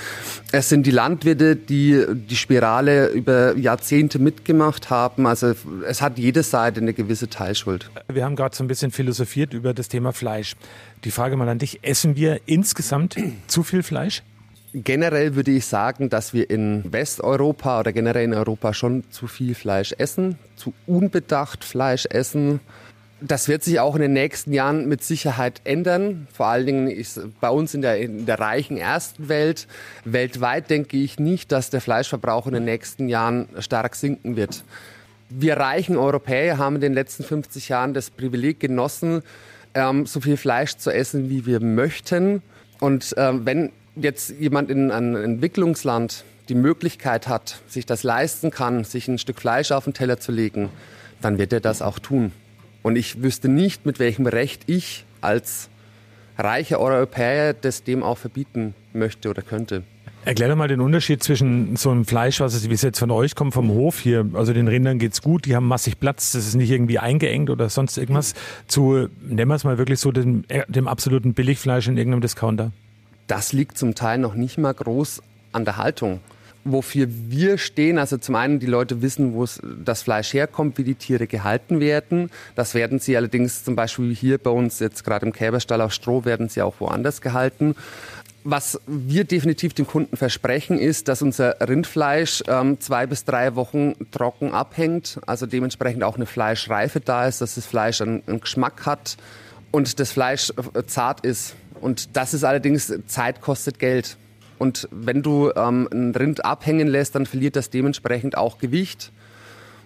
Es 0.52 0.70
sind 0.70 0.86
die 0.86 0.92
Landwirte, 0.92 1.56
die 1.56 2.06
die 2.08 2.36
Spirale 2.36 3.08
über 3.08 3.58
Jahrzehnte 3.58 4.20
mitgemacht 4.20 4.92
haben. 4.92 5.26
Also 5.26 5.56
es 5.88 6.04
hat 6.04 6.20
jede 6.20 6.44
Seite 6.44 6.82
eine 6.82 6.94
gewisse 6.94 7.30
Teilschuld. 7.32 7.90
Wir 8.14 8.26
haben 8.26 8.36
gerade 8.36 8.56
so 8.56 8.64
ein 8.64 8.68
bisschen 8.68 8.92
philosophiert 8.92 9.56
über 9.56 9.74
das 9.74 9.88
Thema 9.88 10.14
Fleisch. 10.14 10.56
Die 11.04 11.10
Frage 11.10 11.36
mal 11.36 11.50
an 11.50 11.58
dich, 11.58 11.80
essen 12.12 12.16
wir 12.16 12.42
insgesamt 12.46 13.16
zu 13.48 13.64
viel 13.64 13.84
Fleisch? 13.84 14.24
Generell 14.74 15.36
würde 15.36 15.52
ich 15.52 15.66
sagen, 15.66 16.10
dass 16.10 16.34
wir 16.34 16.50
in 16.50 16.84
Westeuropa 16.92 17.80
oder 17.80 17.92
generell 17.92 18.24
in 18.24 18.34
Europa 18.34 18.74
schon 18.74 19.04
zu 19.12 19.28
viel 19.28 19.54
Fleisch 19.56 19.94
essen, 19.98 20.38
zu 20.56 20.74
unbedacht 20.88 21.64
Fleisch 21.64 22.06
essen. 22.10 22.62
Das 23.20 23.48
wird 23.48 23.64
sich 23.64 23.80
auch 23.80 23.96
in 23.96 24.02
den 24.02 24.14
nächsten 24.14 24.54
Jahren 24.54 24.88
mit 24.88 25.04
Sicherheit 25.04 25.62
ändern. 25.64 26.28
Vor 26.34 26.48
allen 26.48 26.66
Dingen 26.66 26.88
ist 26.90 27.20
bei 27.40 27.50
uns 27.50 27.74
in 27.74 27.82
der, 27.82 28.00
in 28.00 28.26
der 28.26 28.40
reichen 28.40 28.78
ersten 28.78 29.30
Welt. 29.30 29.68
Weltweit 30.06 30.70
denke 30.70 30.98
ich 30.98 31.20
nicht, 31.20 31.52
dass 31.52 31.70
der 31.70 31.82
Fleischverbrauch 31.82 32.48
in 32.48 32.54
den 32.54 32.66
nächsten 32.66 33.10
Jahren 33.10 33.48
stark 33.60 33.96
sinken 33.96 34.38
wird. 34.38 34.64
Wir 35.30 35.58
reichen 35.58 35.98
Europäer 35.98 36.58
haben 36.58 36.76
in 36.76 36.82
den 36.82 36.94
letzten 36.94 37.24
50 37.24 37.70
Jahren 37.70 37.94
das 37.94 38.10
Privileg 38.10 38.60
genossen, 38.60 39.22
ähm, 39.74 40.06
so 40.06 40.20
viel 40.20 40.38
Fleisch 40.38 40.76
zu 40.78 40.92
essen, 40.92 41.30
wie 41.30 41.46
wir 41.46 41.60
möchten. 41.60 42.42
Und 42.80 43.14
ähm, 43.18 43.46
wenn 43.46 43.72
jetzt 43.96 44.30
jemand 44.40 44.70
in 44.70 44.92
einem 44.92 45.16
Entwicklungsland 45.16 46.24
die 46.50 46.56
Möglichkeit 46.56 47.28
hat, 47.28 47.62
sich 47.68 47.86
das 47.86 48.04
leisten 48.04 48.52
kann, 48.52 48.84
sich 48.84 49.08
ein 49.08 49.18
Stück 49.18 49.40
Fleisch 49.40 49.72
auf 49.72 49.86
den 49.86 49.94
Teller 49.94 50.20
zu 50.20 50.32
legen, 50.32 50.70
dann 51.22 51.38
wird 51.38 51.54
er 51.54 51.60
das 51.60 51.82
auch 51.82 52.00
tun. 52.00 52.32
Und 52.84 52.96
ich 52.96 53.22
wüsste 53.22 53.48
nicht, 53.48 53.86
mit 53.86 54.00
welchem 54.00 54.26
Recht 54.26 54.64
ich 54.66 55.06
als 55.22 55.70
reicher 56.38 56.80
Europäer 56.80 57.54
das 57.54 57.84
dem 57.84 58.02
auch 58.04 58.18
verbieten 58.18 58.74
möchte 58.94 59.30
oder 59.30 59.42
könnte. 59.42 59.84
Erklär 60.24 60.50
doch 60.50 60.56
mal 60.56 60.68
den 60.68 60.82
Unterschied 60.82 61.24
zwischen 61.24 61.76
so 61.78 61.90
einem 61.90 62.06
Fleisch, 62.06 62.42
was 62.42 62.54
es, 62.54 62.70
wie 62.70 62.74
es 62.74 62.84
jetzt 62.84 63.00
von 63.00 63.10
euch 63.10 63.34
kommt, 63.34 63.56
vom 63.56 63.70
Hof 63.70 64.00
hier, 64.00 64.30
also 64.34 64.54
den 64.54 64.68
Rindern 64.68 65.00
geht's 65.00 65.24
gut, 65.24 65.46
die 65.46 65.56
haben 65.56 65.68
massig 65.68 66.00
Platz, 66.00 66.34
das 66.34 66.48
ist 66.48 66.54
nicht 66.54 66.70
irgendwie 66.70 67.00
eingeengt 67.00 67.50
oder 67.50 67.70
sonst 67.70 67.98
irgendwas, 67.98 68.36
zu, 68.68 69.08
nennen 69.28 69.50
wir 69.50 69.56
es 69.56 69.64
mal 69.64 69.80
wirklich 69.80 70.00
so, 70.00 70.12
dem, 70.12 70.44
dem 70.68 70.88
absoluten 70.88 71.34
Billigfleisch 71.34 71.88
in 71.88 71.98
irgendeinem 71.98 72.22
Discounter. 72.22 72.72
Das 73.26 73.52
liegt 73.52 73.80
zum 73.80 73.96
Teil 73.96 74.20
noch 74.20 74.36
nicht 74.36 74.60
mal 74.60 74.74
groß 74.74 75.24
an 75.54 75.66
der 75.66 75.78
Haltung. 75.78 76.20
Wofür 76.64 77.08
wir 77.10 77.58
stehen, 77.58 77.98
also 77.98 78.18
zum 78.18 78.36
einen 78.36 78.60
die 78.60 78.68
Leute 78.68 79.02
wissen, 79.02 79.34
wo 79.34 79.48
das 79.84 80.04
Fleisch 80.04 80.34
herkommt, 80.34 80.78
wie 80.78 80.84
die 80.84 80.94
Tiere 80.94 81.26
gehalten 81.26 81.80
werden. 81.80 82.30
Das 82.54 82.76
werden 82.76 83.00
sie 83.00 83.18
allerdings 83.18 83.64
zum 83.64 83.76
Beispiel 83.76 84.14
hier 84.14 84.38
bei 84.38 84.52
uns 84.52 84.78
jetzt 84.78 85.04
gerade 85.04 85.26
im 85.26 85.34
Kälberstall 85.34 85.82
auf 85.82 85.92
Stroh 85.92 86.24
werden 86.24 86.50
sie 86.50 86.62
auch 86.62 86.76
woanders 86.78 87.22
gehalten. 87.22 87.74
Was 88.44 88.80
wir 88.88 89.24
definitiv 89.24 89.74
den 89.74 89.86
Kunden 89.86 90.18
versprechen, 90.18 90.80
ist, 90.80 91.08
dass 91.08 91.22
unser 91.22 91.58
Rindfleisch 91.60 92.44
ähm, 92.48 92.80
zwei 92.80 93.06
bis 93.06 93.24
drei 93.24 93.56
Wochen 93.56 93.94
trocken 94.10 94.52
abhängt, 94.52 95.20
also 95.28 95.46
dementsprechend 95.46 96.04
auch 96.04 96.16
eine 96.16 96.26
Fleischreife 96.26 97.02
da 97.02 97.28
ist, 97.28 97.42
dass 97.42 97.56
das 97.56 97.68
Fleisch 97.68 98.02
einen, 98.02 98.24
einen 98.26 98.42
Geschmack 98.42 98.88
hat 98.88 99.18
und 99.70 100.00
das 100.00 100.12
Fleisch 100.12 100.52
äh, 100.74 100.84
zart 100.86 101.22
ist. 101.22 101.56
Und 101.82 102.16
das 102.16 102.34
ist 102.34 102.44
allerdings, 102.44 102.92
Zeit 103.06 103.42
kostet 103.42 103.78
Geld. 103.78 104.18
Und 104.58 104.88
wenn 104.92 105.22
du 105.22 105.52
ähm, 105.56 105.88
ein 105.92 106.16
Rind 106.16 106.46
abhängen 106.46 106.88
lässt, 106.88 107.16
dann 107.16 107.26
verliert 107.26 107.56
das 107.56 107.70
dementsprechend 107.70 108.38
auch 108.38 108.58
Gewicht. 108.58 109.12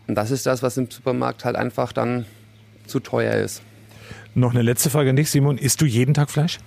Und 0.07 0.15
das 0.15 0.31
ist 0.31 0.45
das, 0.45 0.63
was 0.63 0.77
im 0.77 0.89
Supermarkt 0.89 1.45
halt 1.45 1.55
einfach 1.55 1.91
dann 1.91 2.25
zu 2.87 2.99
teuer 2.99 3.35
ist. 3.35 3.61
Noch 4.33 4.51
eine 4.51 4.61
letzte 4.61 4.89
Frage 4.89 5.09
an 5.09 5.15
dich, 5.15 5.29
Simon. 5.29 5.57
Isst 5.57 5.81
du 5.81 5.85
jeden 5.85 6.13
Tag 6.13 6.29
Fleisch? 6.29 6.59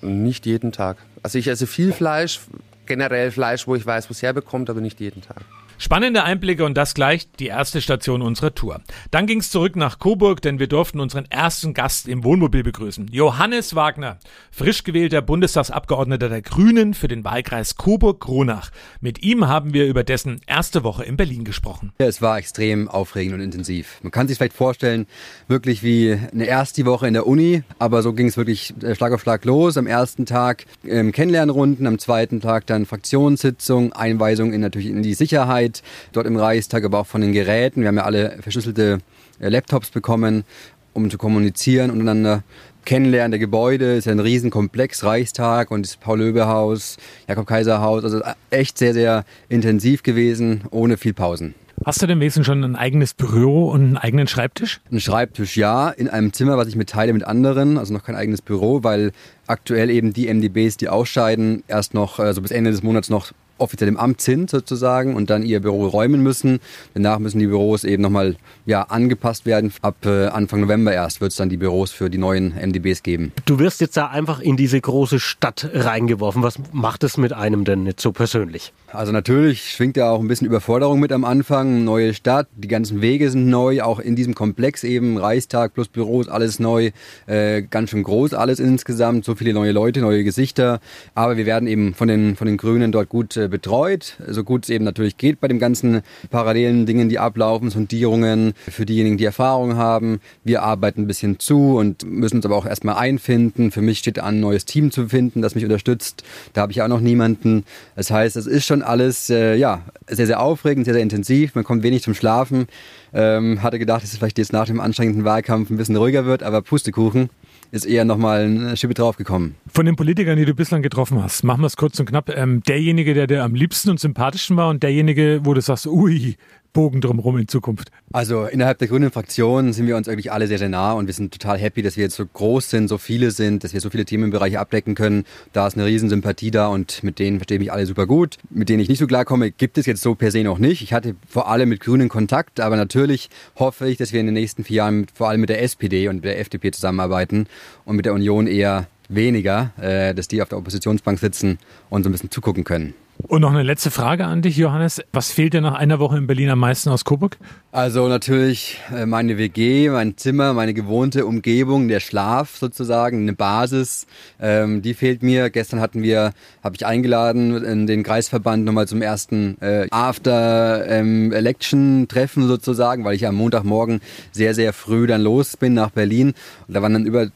Nicht 0.00 0.46
jeden 0.46 0.70
Tag. 0.72 0.98
Also 1.22 1.38
ich 1.38 1.48
esse 1.48 1.66
viel 1.66 1.92
Fleisch, 1.92 2.40
generell 2.86 3.30
Fleisch, 3.30 3.66
wo 3.66 3.74
ich 3.74 3.84
weiß, 3.84 4.08
wo 4.08 4.12
es 4.12 4.22
herbekommt, 4.22 4.70
aber 4.70 4.80
nicht 4.80 5.00
jeden 5.00 5.22
Tag. 5.22 5.42
Spannende 5.80 6.24
Einblicke 6.24 6.64
und 6.64 6.76
das 6.76 6.92
gleich 6.92 7.30
die 7.38 7.46
erste 7.46 7.80
Station 7.80 8.20
unserer 8.20 8.52
Tour. 8.52 8.80
Dann 9.12 9.28
ging 9.28 9.38
es 9.38 9.52
zurück 9.52 9.76
nach 9.76 10.00
Coburg, 10.00 10.42
denn 10.42 10.58
wir 10.58 10.66
durften 10.66 10.98
unseren 10.98 11.26
ersten 11.26 11.72
Gast 11.72 12.08
im 12.08 12.24
Wohnmobil 12.24 12.64
begrüßen. 12.64 13.06
Johannes 13.12 13.76
Wagner, 13.76 14.18
frisch 14.50 14.82
gewählter 14.82 15.22
Bundestagsabgeordneter 15.22 16.28
der 16.28 16.42
Grünen 16.42 16.94
für 16.94 17.06
den 17.06 17.22
Wahlkreis 17.22 17.76
Coburg-Kronach. 17.76 18.72
Mit 19.00 19.22
ihm 19.22 19.46
haben 19.46 19.72
wir 19.72 19.86
über 19.86 20.02
dessen 20.02 20.40
erste 20.48 20.82
Woche 20.82 21.04
in 21.04 21.16
Berlin 21.16 21.44
gesprochen. 21.44 21.92
Es 21.98 22.20
war 22.20 22.38
extrem 22.38 22.88
aufregend 22.88 23.34
und 23.34 23.40
intensiv. 23.40 24.00
Man 24.02 24.10
kann 24.10 24.26
sich 24.26 24.36
vielleicht 24.36 24.54
vorstellen, 24.54 25.06
wirklich 25.46 25.84
wie 25.84 26.18
eine 26.32 26.46
erste 26.46 26.86
Woche 26.86 27.06
in 27.06 27.14
der 27.14 27.28
Uni, 27.28 27.62
aber 27.78 28.02
so 28.02 28.14
ging 28.14 28.26
es 28.26 28.36
wirklich 28.36 28.74
äh, 28.82 28.96
Schlag 28.96 29.12
auf 29.12 29.20
Schlag 29.20 29.44
los. 29.44 29.76
Am 29.76 29.86
ersten 29.86 30.26
Tag 30.26 30.66
ähm, 30.84 31.12
Kennenlernrunden, 31.12 31.86
am 31.86 32.00
zweiten 32.00 32.40
Tag 32.40 32.66
dann 32.66 32.84
Fraktionssitzung, 32.84 33.92
Einweisung 33.92 34.52
in 34.52 34.60
natürlich 34.60 34.88
in 34.88 35.04
die 35.04 35.14
Sicherheit 35.14 35.67
Arbeit 35.68 35.82
dort 36.12 36.26
im 36.26 36.36
Reichstag, 36.36 36.84
aber 36.84 37.00
auch 37.00 37.06
von 37.06 37.20
den 37.20 37.32
Geräten. 37.32 37.82
Wir 37.82 37.88
haben 37.88 37.96
ja 37.96 38.04
alle 38.04 38.38
verschlüsselte 38.40 38.98
äh, 39.40 39.48
Laptops 39.48 39.90
bekommen, 39.90 40.44
um 40.92 41.10
zu 41.10 41.18
kommunizieren 41.18 41.90
untereinander. 41.90 42.42
Kennenlernen 42.84 43.32
der 43.32 43.38
Gebäude, 43.38 43.96
ist 43.96 44.06
ja 44.06 44.12
ein 44.12 44.20
Riesenkomplex, 44.20 45.04
Reichstag 45.04 45.70
und 45.70 45.84
das 45.84 45.96
Paul-Löbe-Haus, 45.96 46.96
Jakob-Kaiser-Haus, 47.28 48.04
also 48.04 48.22
äh, 48.22 48.34
echt 48.50 48.78
sehr, 48.78 48.94
sehr 48.94 49.24
intensiv 49.50 50.02
gewesen, 50.02 50.62
ohne 50.70 50.96
viel 50.96 51.12
Pausen. 51.12 51.54
Hast 51.84 52.02
du 52.02 52.06
denn 52.06 52.18
wenigstens 52.18 52.46
schon 52.46 52.64
ein 52.64 52.76
eigenes 52.76 53.14
Büro 53.14 53.70
und 53.70 53.82
einen 53.82 53.96
eigenen 53.98 54.26
Schreibtisch? 54.26 54.80
Ein 54.90 55.00
Schreibtisch, 55.00 55.56
ja, 55.56 55.90
in 55.90 56.08
einem 56.08 56.32
Zimmer, 56.32 56.56
was 56.56 56.66
ich 56.66 56.76
mitteile 56.76 57.12
mit 57.12 57.24
anderen, 57.24 57.78
also 57.78 57.92
noch 57.92 58.02
kein 58.02 58.16
eigenes 58.16 58.42
Büro, 58.42 58.82
weil 58.82 59.12
aktuell 59.46 59.90
eben 59.90 60.12
die 60.12 60.32
MDBs, 60.32 60.78
die 60.78 60.88
ausscheiden, 60.88 61.62
erst 61.68 61.94
noch, 61.94 62.18
also 62.18 62.42
bis 62.42 62.50
Ende 62.50 62.70
des 62.70 62.82
Monats 62.82 63.10
noch 63.10 63.32
offiziell 63.58 63.88
im 63.88 63.96
Amt 63.96 64.20
sind 64.20 64.50
sozusagen 64.50 65.14
und 65.14 65.30
dann 65.30 65.42
ihr 65.42 65.60
Büro 65.60 65.86
räumen 65.86 66.22
müssen. 66.22 66.60
Danach 66.94 67.18
müssen 67.18 67.38
die 67.38 67.46
Büros 67.46 67.84
eben 67.84 68.02
nochmal 68.02 68.36
ja, 68.66 68.82
angepasst 68.82 69.46
werden. 69.46 69.72
Ab 69.82 70.06
äh, 70.06 70.26
Anfang 70.26 70.60
November 70.60 70.92
erst 70.92 71.20
wird 71.20 71.32
es 71.32 71.36
dann 71.36 71.48
die 71.48 71.56
Büros 71.56 71.90
für 71.90 72.08
die 72.08 72.18
neuen 72.18 72.54
MDBs 72.54 73.02
geben. 73.02 73.32
Du 73.44 73.58
wirst 73.58 73.80
jetzt 73.80 73.96
da 73.96 74.06
einfach 74.06 74.40
in 74.40 74.56
diese 74.56 74.80
große 74.80 75.20
Stadt 75.20 75.68
reingeworfen. 75.72 76.42
Was 76.42 76.58
macht 76.72 77.04
es 77.04 77.16
mit 77.16 77.32
einem 77.32 77.64
denn 77.64 77.82
nicht 77.82 78.00
so 78.00 78.12
persönlich? 78.12 78.72
Also 78.90 79.12
natürlich 79.12 79.70
schwingt 79.70 79.98
ja 79.98 80.10
auch 80.10 80.20
ein 80.20 80.28
bisschen 80.28 80.46
Überforderung 80.46 81.00
mit 81.00 81.12
am 81.12 81.24
Anfang. 81.24 81.84
Neue 81.84 82.14
Stadt, 82.14 82.48
die 82.56 82.68
ganzen 82.68 83.02
Wege 83.02 83.30
sind 83.30 83.48
neu, 83.48 83.82
auch 83.82 84.00
in 84.00 84.16
diesem 84.16 84.34
Komplex 84.34 84.82
eben, 84.82 85.18
Reichstag 85.18 85.74
plus 85.74 85.88
Büros, 85.88 86.28
alles 86.28 86.58
neu, 86.58 86.90
äh, 87.26 87.62
ganz 87.62 87.90
schön 87.90 88.02
groß 88.02 88.34
alles 88.34 88.60
insgesamt, 88.60 89.24
so 89.24 89.34
viele 89.34 89.52
neue 89.52 89.72
Leute, 89.72 90.00
neue 90.00 90.24
Gesichter. 90.24 90.80
Aber 91.14 91.36
wir 91.36 91.46
werden 91.46 91.68
eben 91.68 91.94
von 91.94 92.08
den, 92.08 92.36
von 92.36 92.46
den 92.46 92.56
Grünen 92.56 92.92
dort 92.92 93.08
gut 93.08 93.36
äh, 93.36 93.47
betreut, 93.48 94.16
so 94.26 94.44
gut 94.44 94.64
es 94.64 94.70
eben 94.70 94.84
natürlich 94.84 95.16
geht 95.16 95.40
bei 95.40 95.48
den 95.48 95.58
ganzen 95.58 96.02
parallelen 96.30 96.86
Dingen, 96.86 97.08
die 97.08 97.18
ablaufen, 97.18 97.70
Sondierungen 97.70 98.54
für 98.68 98.86
diejenigen, 98.86 99.16
die 99.16 99.24
Erfahrung 99.24 99.76
haben. 99.76 100.20
Wir 100.44 100.62
arbeiten 100.62 101.02
ein 101.02 101.06
bisschen 101.06 101.38
zu 101.38 101.76
und 101.76 102.04
müssen 102.04 102.36
uns 102.36 102.46
aber 102.46 102.56
auch 102.56 102.66
erstmal 102.66 102.96
einfinden. 102.96 103.70
Für 103.70 103.82
mich 103.82 103.98
steht 103.98 104.18
an, 104.18 104.36
ein 104.36 104.40
neues 104.40 104.64
Team 104.64 104.90
zu 104.90 105.08
finden, 105.08 105.42
das 105.42 105.54
mich 105.54 105.64
unterstützt. 105.64 106.24
Da 106.52 106.62
habe 106.62 106.72
ich 106.72 106.82
auch 106.82 106.88
noch 106.88 107.00
niemanden. 107.00 107.64
Das 107.96 108.10
heißt, 108.10 108.36
es 108.36 108.46
ist 108.46 108.66
schon 108.66 108.82
alles 108.82 109.30
äh, 109.30 109.54
ja, 109.56 109.82
sehr, 110.08 110.26
sehr 110.26 110.40
aufregend, 110.40 110.84
sehr, 110.84 110.94
sehr 110.94 111.02
intensiv. 111.02 111.54
Man 111.54 111.64
kommt 111.64 111.82
wenig 111.82 112.02
zum 112.02 112.14
Schlafen. 112.14 112.66
Ähm, 113.14 113.62
hatte 113.62 113.78
gedacht, 113.78 114.02
dass 114.02 114.12
es 114.12 114.18
vielleicht 114.18 114.38
jetzt 114.38 114.52
nach 114.52 114.66
dem 114.66 114.80
anstrengenden 114.80 115.24
Wahlkampf 115.24 115.70
ein 115.70 115.78
bisschen 115.78 115.96
ruhiger 115.96 116.26
wird, 116.26 116.42
aber 116.42 116.60
Pustekuchen 116.60 117.30
ist 117.70 117.84
eher 117.84 118.04
nochmal 118.04 118.44
eine 118.44 118.76
Schippe 118.76 118.94
draufgekommen. 118.94 119.54
Von 119.72 119.86
den 119.86 119.96
Politikern, 119.96 120.36
die 120.36 120.44
du 120.44 120.54
bislang 120.54 120.82
getroffen 120.82 121.22
hast, 121.22 121.44
machen 121.44 121.60
wir 121.60 121.66
es 121.66 121.76
kurz 121.76 121.98
und 122.00 122.06
knapp. 122.06 122.30
Ähm, 122.34 122.62
derjenige, 122.62 123.14
der 123.14 123.26
dir 123.26 123.44
am 123.44 123.54
liebsten 123.54 123.90
und 123.90 124.00
sympathischen 124.00 124.56
war 124.56 124.70
und 124.70 124.82
derjenige, 124.82 125.40
wo 125.44 125.54
du 125.54 125.60
sagst, 125.60 125.86
ui, 125.86 126.36
Bogen 126.78 127.00
drumherum 127.00 127.36
in 127.38 127.48
Zukunft? 127.48 127.90
Also 128.12 128.44
innerhalb 128.44 128.78
der 128.78 128.86
grünen 128.86 129.10
Fraktion 129.10 129.72
sind 129.72 129.88
wir 129.88 129.96
uns 129.96 130.06
eigentlich 130.06 130.30
alle 130.30 130.46
sehr, 130.46 130.58
sehr 130.58 130.68
nah 130.68 130.92
und 130.92 131.08
wir 131.08 131.12
sind 131.12 131.32
total 131.32 131.58
happy, 131.58 131.82
dass 131.82 131.96
wir 131.96 132.04
jetzt 132.04 132.14
so 132.14 132.24
groß 132.24 132.70
sind, 132.70 132.86
so 132.86 132.98
viele 132.98 133.32
sind, 133.32 133.64
dass 133.64 133.72
wir 133.72 133.80
so 133.80 133.90
viele 133.90 134.04
Themenbereiche 134.04 134.60
abdecken 134.60 134.94
können. 134.94 135.24
Da 135.52 135.66
ist 135.66 135.74
eine 135.74 135.86
riesen 135.86 136.08
Sympathie 136.08 136.52
da 136.52 136.68
und 136.68 137.02
mit 137.02 137.18
denen 137.18 137.38
verstehe 137.38 137.56
ich 137.56 137.62
mich 137.62 137.72
alle 137.72 137.84
super 137.84 138.06
gut. 138.06 138.36
Mit 138.50 138.68
denen 138.68 138.78
ich 138.78 138.88
nicht 138.88 139.00
so 139.00 139.08
klarkomme, 139.08 139.50
gibt 139.50 139.76
es 139.76 139.86
jetzt 139.86 140.02
so 140.02 140.14
per 140.14 140.30
se 140.30 140.44
noch 140.44 140.60
nicht. 140.60 140.80
Ich 140.80 140.92
hatte 140.92 141.16
vor 141.28 141.48
allem 141.48 141.68
mit 141.68 141.80
Grünen 141.80 142.08
Kontakt, 142.08 142.60
aber 142.60 142.76
natürlich 142.76 143.28
hoffe 143.56 143.88
ich, 143.88 143.96
dass 143.96 144.12
wir 144.12 144.20
in 144.20 144.26
den 144.26 144.34
nächsten 144.34 144.62
vier 144.62 144.76
Jahren 144.76 145.06
vor 145.12 145.28
allem 145.28 145.40
mit 145.40 145.50
der 145.50 145.60
SPD 145.60 146.06
und 146.06 146.24
der 146.24 146.38
FDP 146.38 146.70
zusammenarbeiten 146.70 147.48
und 147.86 147.96
mit 147.96 148.06
der 148.06 148.14
Union 148.14 148.46
eher 148.46 148.86
weniger, 149.08 149.72
äh, 149.80 150.14
dass 150.14 150.28
die 150.28 150.40
auf 150.42 150.48
der 150.48 150.58
Oppositionsbank 150.58 151.18
sitzen 151.18 151.58
und 151.90 152.04
so 152.04 152.08
ein 152.08 152.12
bisschen 152.12 152.30
zugucken 152.30 152.62
können. 152.62 152.94
Und 153.26 153.40
noch 153.42 153.50
eine 153.50 153.64
letzte 153.64 153.90
Frage 153.90 154.26
an 154.26 154.42
dich, 154.42 154.56
Johannes. 154.56 155.02
Was 155.12 155.32
fehlt 155.32 155.52
dir 155.52 155.60
nach 155.60 155.74
einer 155.74 155.98
Woche 155.98 156.16
in 156.16 156.28
Berlin 156.28 156.50
am 156.50 156.60
meisten 156.60 156.88
aus 156.88 157.04
Coburg? 157.04 157.36
Also 157.72 158.06
natürlich 158.08 158.78
äh, 158.94 159.06
meine 159.06 159.36
WG, 159.36 159.90
mein 159.90 160.16
Zimmer, 160.16 160.52
meine 160.54 160.72
gewohnte 160.72 161.26
Umgebung, 161.26 161.88
der 161.88 161.98
Schlaf 162.00 162.56
sozusagen, 162.56 163.22
eine 163.22 163.32
Basis, 163.32 164.06
ähm, 164.40 164.82
die 164.82 164.94
fehlt 164.94 165.24
mir. 165.24 165.50
Gestern 165.50 165.80
hatten 165.80 166.02
wir, 166.02 166.32
habe 166.62 166.76
ich 166.76 166.86
eingeladen 166.86 167.64
in 167.64 167.88
den 167.88 168.04
Kreisverband 168.04 168.64
nochmal 168.64 168.86
zum 168.86 169.02
ersten 169.02 169.60
äh, 169.60 169.88
After-Election-Treffen 169.90 172.42
ähm, 172.44 172.48
sozusagen, 172.48 173.04
weil 173.04 173.16
ich 173.16 173.26
am 173.26 173.34
Montagmorgen 173.34 174.00
sehr, 174.30 174.54
sehr 174.54 174.72
früh 174.72 175.08
dann 175.08 175.22
los 175.22 175.56
bin 175.56 175.74
nach 175.74 175.90
Berlin. 175.90 176.34
Und 176.68 176.74
da 176.74 176.82
waren 176.82 176.92
dann 176.92 177.04
über 177.04 177.26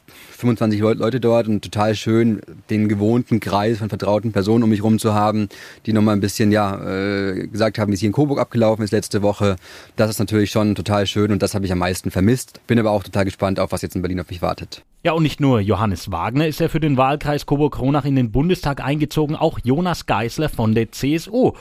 25 0.43 0.79
Leute 0.81 1.19
dort 1.19 1.47
und 1.47 1.63
total 1.63 1.95
schön, 1.95 2.41
den 2.69 2.89
gewohnten 2.89 3.39
Kreis 3.39 3.79
von 3.79 3.89
vertrauten 3.89 4.31
Personen 4.31 4.63
um 4.63 4.69
mich 4.69 4.83
rum 4.83 4.99
zu 4.99 5.13
haben, 5.13 5.49
die 5.85 5.93
nochmal 5.93 6.15
ein 6.15 6.19
bisschen, 6.19 6.51
ja, 6.51 6.83
äh, 6.85 7.47
gesagt 7.47 7.79
haben, 7.79 7.91
wie 7.91 7.95
es 7.95 8.01
hier 8.01 8.07
in 8.07 8.13
Coburg 8.13 8.39
abgelaufen 8.39 8.83
ist 8.83 8.91
letzte 8.91 9.21
Woche. 9.21 9.55
Das 9.95 10.09
ist 10.09 10.19
natürlich 10.19 10.51
schon 10.51 10.75
total 10.75 11.07
schön 11.07 11.31
und 11.31 11.41
das 11.41 11.55
habe 11.55 11.65
ich 11.65 11.71
am 11.71 11.79
meisten 11.79 12.11
vermisst. 12.11 12.59
Bin 12.67 12.77
aber 12.77 12.91
auch 12.91 13.03
total 13.03 13.25
gespannt 13.25 13.59
auf, 13.59 13.71
was 13.71 13.81
jetzt 13.81 13.95
in 13.95 14.01
Berlin 14.01 14.19
auf 14.19 14.29
mich 14.29 14.41
wartet. 14.41 14.83
Ja, 15.03 15.13
und 15.13 15.23
nicht 15.23 15.39
nur 15.39 15.59
Johannes 15.59 16.11
Wagner 16.11 16.47
ist 16.47 16.61
er 16.61 16.69
für 16.69 16.79
den 16.79 16.97
Wahlkreis 16.97 17.45
Coburg-Kronach 17.45 18.05
in 18.05 18.15
den 18.15 18.31
Bundestag 18.31 18.83
eingezogen, 18.83 19.35
auch 19.35 19.59
Jonas 19.63 20.05
Geisler 20.05 20.49
von 20.49 20.75
der 20.75 20.91
CSU 20.91 21.53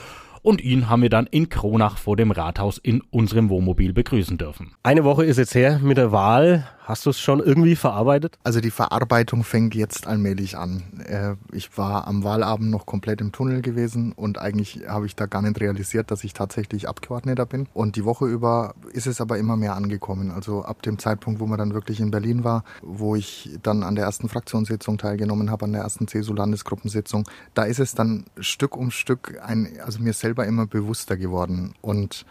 und 0.42 0.60
ihn 0.60 0.88
haben 0.88 1.02
wir 1.02 1.10
dann 1.10 1.26
in 1.26 1.48
Kronach 1.48 1.98
vor 1.98 2.16
dem 2.16 2.30
Rathaus 2.30 2.78
in 2.78 3.00
unserem 3.10 3.48
Wohnmobil 3.48 3.92
begrüßen 3.92 4.38
dürfen. 4.38 4.72
Eine 4.82 5.04
Woche 5.04 5.24
ist 5.24 5.36
jetzt 5.38 5.54
her 5.54 5.78
mit 5.78 5.96
der 5.96 6.12
Wahl. 6.12 6.68
Hast 6.84 7.06
du 7.06 7.10
es 7.10 7.20
schon 7.20 7.38
irgendwie 7.38 7.76
verarbeitet? 7.76 8.36
Also 8.42 8.60
die 8.60 8.72
Verarbeitung 8.72 9.44
fängt 9.44 9.74
jetzt 9.76 10.08
allmählich 10.08 10.56
an. 10.56 10.82
Äh, 11.06 11.36
ich 11.56 11.78
war 11.78 12.08
am 12.08 12.24
Wahlabend 12.24 12.70
noch 12.70 12.86
komplett 12.86 13.20
im 13.20 13.30
Tunnel 13.30 13.62
gewesen 13.62 14.10
und 14.10 14.38
eigentlich 14.38 14.80
habe 14.88 15.06
ich 15.06 15.14
da 15.14 15.26
gar 15.26 15.42
nicht 15.42 15.60
realisiert, 15.60 16.10
dass 16.10 16.24
ich 16.24 16.32
tatsächlich 16.32 16.88
Abgeordneter 16.88 17.46
bin. 17.46 17.68
Und 17.72 17.94
die 17.94 18.04
Woche 18.04 18.26
über 18.26 18.74
ist 18.92 19.06
es 19.06 19.20
aber 19.20 19.38
immer 19.38 19.56
mehr 19.56 19.76
angekommen. 19.76 20.32
Also 20.32 20.64
ab 20.64 20.82
dem 20.82 20.98
Zeitpunkt, 20.98 21.38
wo 21.38 21.46
man 21.46 21.58
dann 21.58 21.72
wirklich 21.72 22.00
in 22.00 22.10
Berlin 22.10 22.42
war, 22.42 22.64
wo 22.82 23.14
ich 23.14 23.50
dann 23.62 23.84
an 23.84 23.94
der 23.94 24.06
ersten 24.06 24.28
Fraktionssitzung 24.28 24.98
teilgenommen 24.98 25.52
habe, 25.52 25.66
an 25.66 25.72
der 25.72 25.82
ersten 25.82 26.08
CSU-Landesgruppensitzung, 26.08 27.28
da 27.54 27.62
ist 27.62 27.78
es 27.78 27.94
dann 27.94 28.24
Stück 28.40 28.76
um 28.76 28.90
Stück 28.90 29.40
ein, 29.40 29.68
also 29.84 30.02
mir 30.02 30.12
selber 30.32 30.46
immer 30.46 30.66
bewusster 30.66 31.18
geworden. 31.18 31.74
Und 31.82 32.24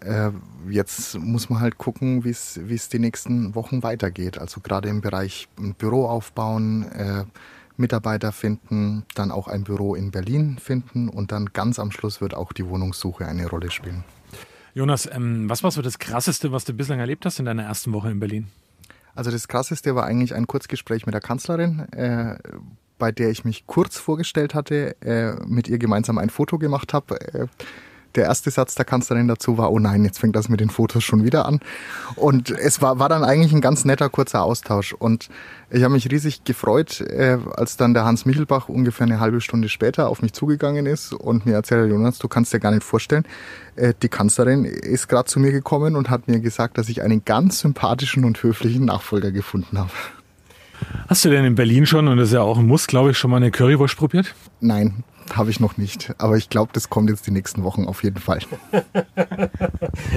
äh, 0.00 0.30
jetzt 0.70 1.18
muss 1.18 1.50
man 1.50 1.60
halt 1.60 1.76
gucken, 1.76 2.24
wie 2.24 2.30
es 2.30 2.88
die 2.88 2.98
nächsten 2.98 3.54
Wochen 3.54 3.82
weitergeht. 3.82 4.38
Also 4.38 4.60
gerade 4.60 4.88
im 4.88 5.02
Bereich 5.02 5.48
Büro 5.76 6.06
aufbauen, 6.06 6.84
äh, 6.92 7.24
Mitarbeiter 7.76 8.32
finden, 8.32 9.04
dann 9.14 9.30
auch 9.30 9.46
ein 9.46 9.64
Büro 9.64 9.94
in 9.94 10.10
Berlin 10.10 10.58
finden 10.58 11.08
und 11.08 11.30
dann 11.30 11.52
ganz 11.52 11.78
am 11.78 11.92
Schluss 11.92 12.20
wird 12.20 12.34
auch 12.34 12.52
die 12.52 12.66
Wohnungssuche 12.66 13.26
eine 13.26 13.46
Rolle 13.46 13.70
spielen. 13.70 14.04
Jonas, 14.74 15.08
ähm, 15.12 15.48
was 15.50 15.62
war 15.62 15.70
so 15.70 15.82
das 15.82 15.98
Krasseste, 15.98 16.50
was 16.50 16.64
du 16.64 16.72
bislang 16.72 16.98
erlebt 16.98 17.24
hast 17.26 17.38
in 17.38 17.44
deiner 17.44 17.64
ersten 17.64 17.92
Woche 17.92 18.10
in 18.10 18.20
Berlin? 18.20 18.48
Also 19.14 19.30
das 19.30 19.48
Krasseste 19.48 19.94
war 19.94 20.04
eigentlich 20.04 20.34
ein 20.34 20.46
Kurzgespräch 20.46 21.04
mit 21.06 21.12
der 21.12 21.20
Kanzlerin, 21.20 21.80
äh, 21.92 22.38
bei 22.98 23.12
der 23.12 23.30
ich 23.30 23.44
mich 23.44 23.66
kurz 23.66 23.98
vorgestellt 23.98 24.54
hatte, 24.54 24.96
äh, 25.02 25.34
mit 25.46 25.68
ihr 25.68 25.78
gemeinsam 25.78 26.18
ein 26.18 26.30
Foto 26.30 26.58
gemacht 26.58 26.92
habe. 26.92 27.20
Äh, 27.20 27.46
der 28.14 28.24
erste 28.24 28.50
Satz 28.50 28.74
der 28.74 28.84
Kanzlerin 28.84 29.28
dazu 29.28 29.58
war, 29.58 29.70
oh 29.70 29.78
nein, 29.78 30.04
jetzt 30.04 30.18
fängt 30.18 30.34
das 30.34 30.48
mit 30.48 30.60
den 30.60 30.70
Fotos 30.70 31.04
schon 31.04 31.24
wieder 31.24 31.46
an. 31.46 31.60
Und 32.16 32.50
es 32.50 32.80
war, 32.80 32.98
war 32.98 33.08
dann 33.08 33.22
eigentlich 33.22 33.52
ein 33.52 33.60
ganz 33.60 33.84
netter, 33.84 34.08
kurzer 34.08 34.42
Austausch. 34.42 34.92
Und 34.92 35.28
ich 35.70 35.84
habe 35.84 35.92
mich 35.92 36.10
riesig 36.10 36.44
gefreut, 36.44 37.00
äh, 37.00 37.38
als 37.54 37.76
dann 37.76 37.94
der 37.94 38.04
Hans 38.04 38.24
Michelbach 38.24 38.68
ungefähr 38.68 39.06
eine 39.06 39.20
halbe 39.20 39.40
Stunde 39.40 39.68
später 39.68 40.08
auf 40.08 40.22
mich 40.22 40.32
zugegangen 40.32 40.86
ist 40.86 41.12
und 41.12 41.46
mir 41.46 41.54
erzählt, 41.54 41.90
Jonas, 41.90 42.18
du 42.18 42.28
kannst 42.28 42.52
dir 42.52 42.60
gar 42.60 42.72
nicht 42.72 42.84
vorstellen, 42.84 43.24
äh, 43.76 43.94
die 44.02 44.08
Kanzlerin 44.08 44.64
ist 44.64 45.08
gerade 45.08 45.28
zu 45.28 45.38
mir 45.38 45.52
gekommen 45.52 45.94
und 45.94 46.10
hat 46.10 46.28
mir 46.28 46.40
gesagt, 46.40 46.78
dass 46.78 46.88
ich 46.88 47.02
einen 47.02 47.24
ganz 47.24 47.60
sympathischen 47.60 48.24
und 48.24 48.42
höflichen 48.42 48.86
Nachfolger 48.86 49.30
gefunden 49.30 49.78
habe. 49.78 49.90
Hast 51.08 51.24
du 51.24 51.30
denn 51.30 51.44
in 51.44 51.54
Berlin 51.54 51.86
schon, 51.86 52.08
und 52.08 52.18
das 52.18 52.28
ist 52.28 52.34
ja 52.34 52.42
auch 52.42 52.58
ein 52.58 52.66
Muss, 52.66 52.86
glaube 52.86 53.10
ich, 53.10 53.18
schon 53.18 53.30
mal 53.30 53.38
eine 53.38 53.50
Currywurst 53.50 53.96
probiert? 53.96 54.34
Nein, 54.60 55.04
habe 55.34 55.50
ich 55.50 55.60
noch 55.60 55.76
nicht. 55.76 56.12
Aber 56.18 56.36
ich 56.36 56.48
glaube, 56.48 56.70
das 56.72 56.90
kommt 56.90 57.10
jetzt 57.10 57.26
die 57.26 57.30
nächsten 57.30 57.62
Wochen 57.64 57.84
auf 57.84 58.02
jeden 58.02 58.18
Fall. 58.18 58.40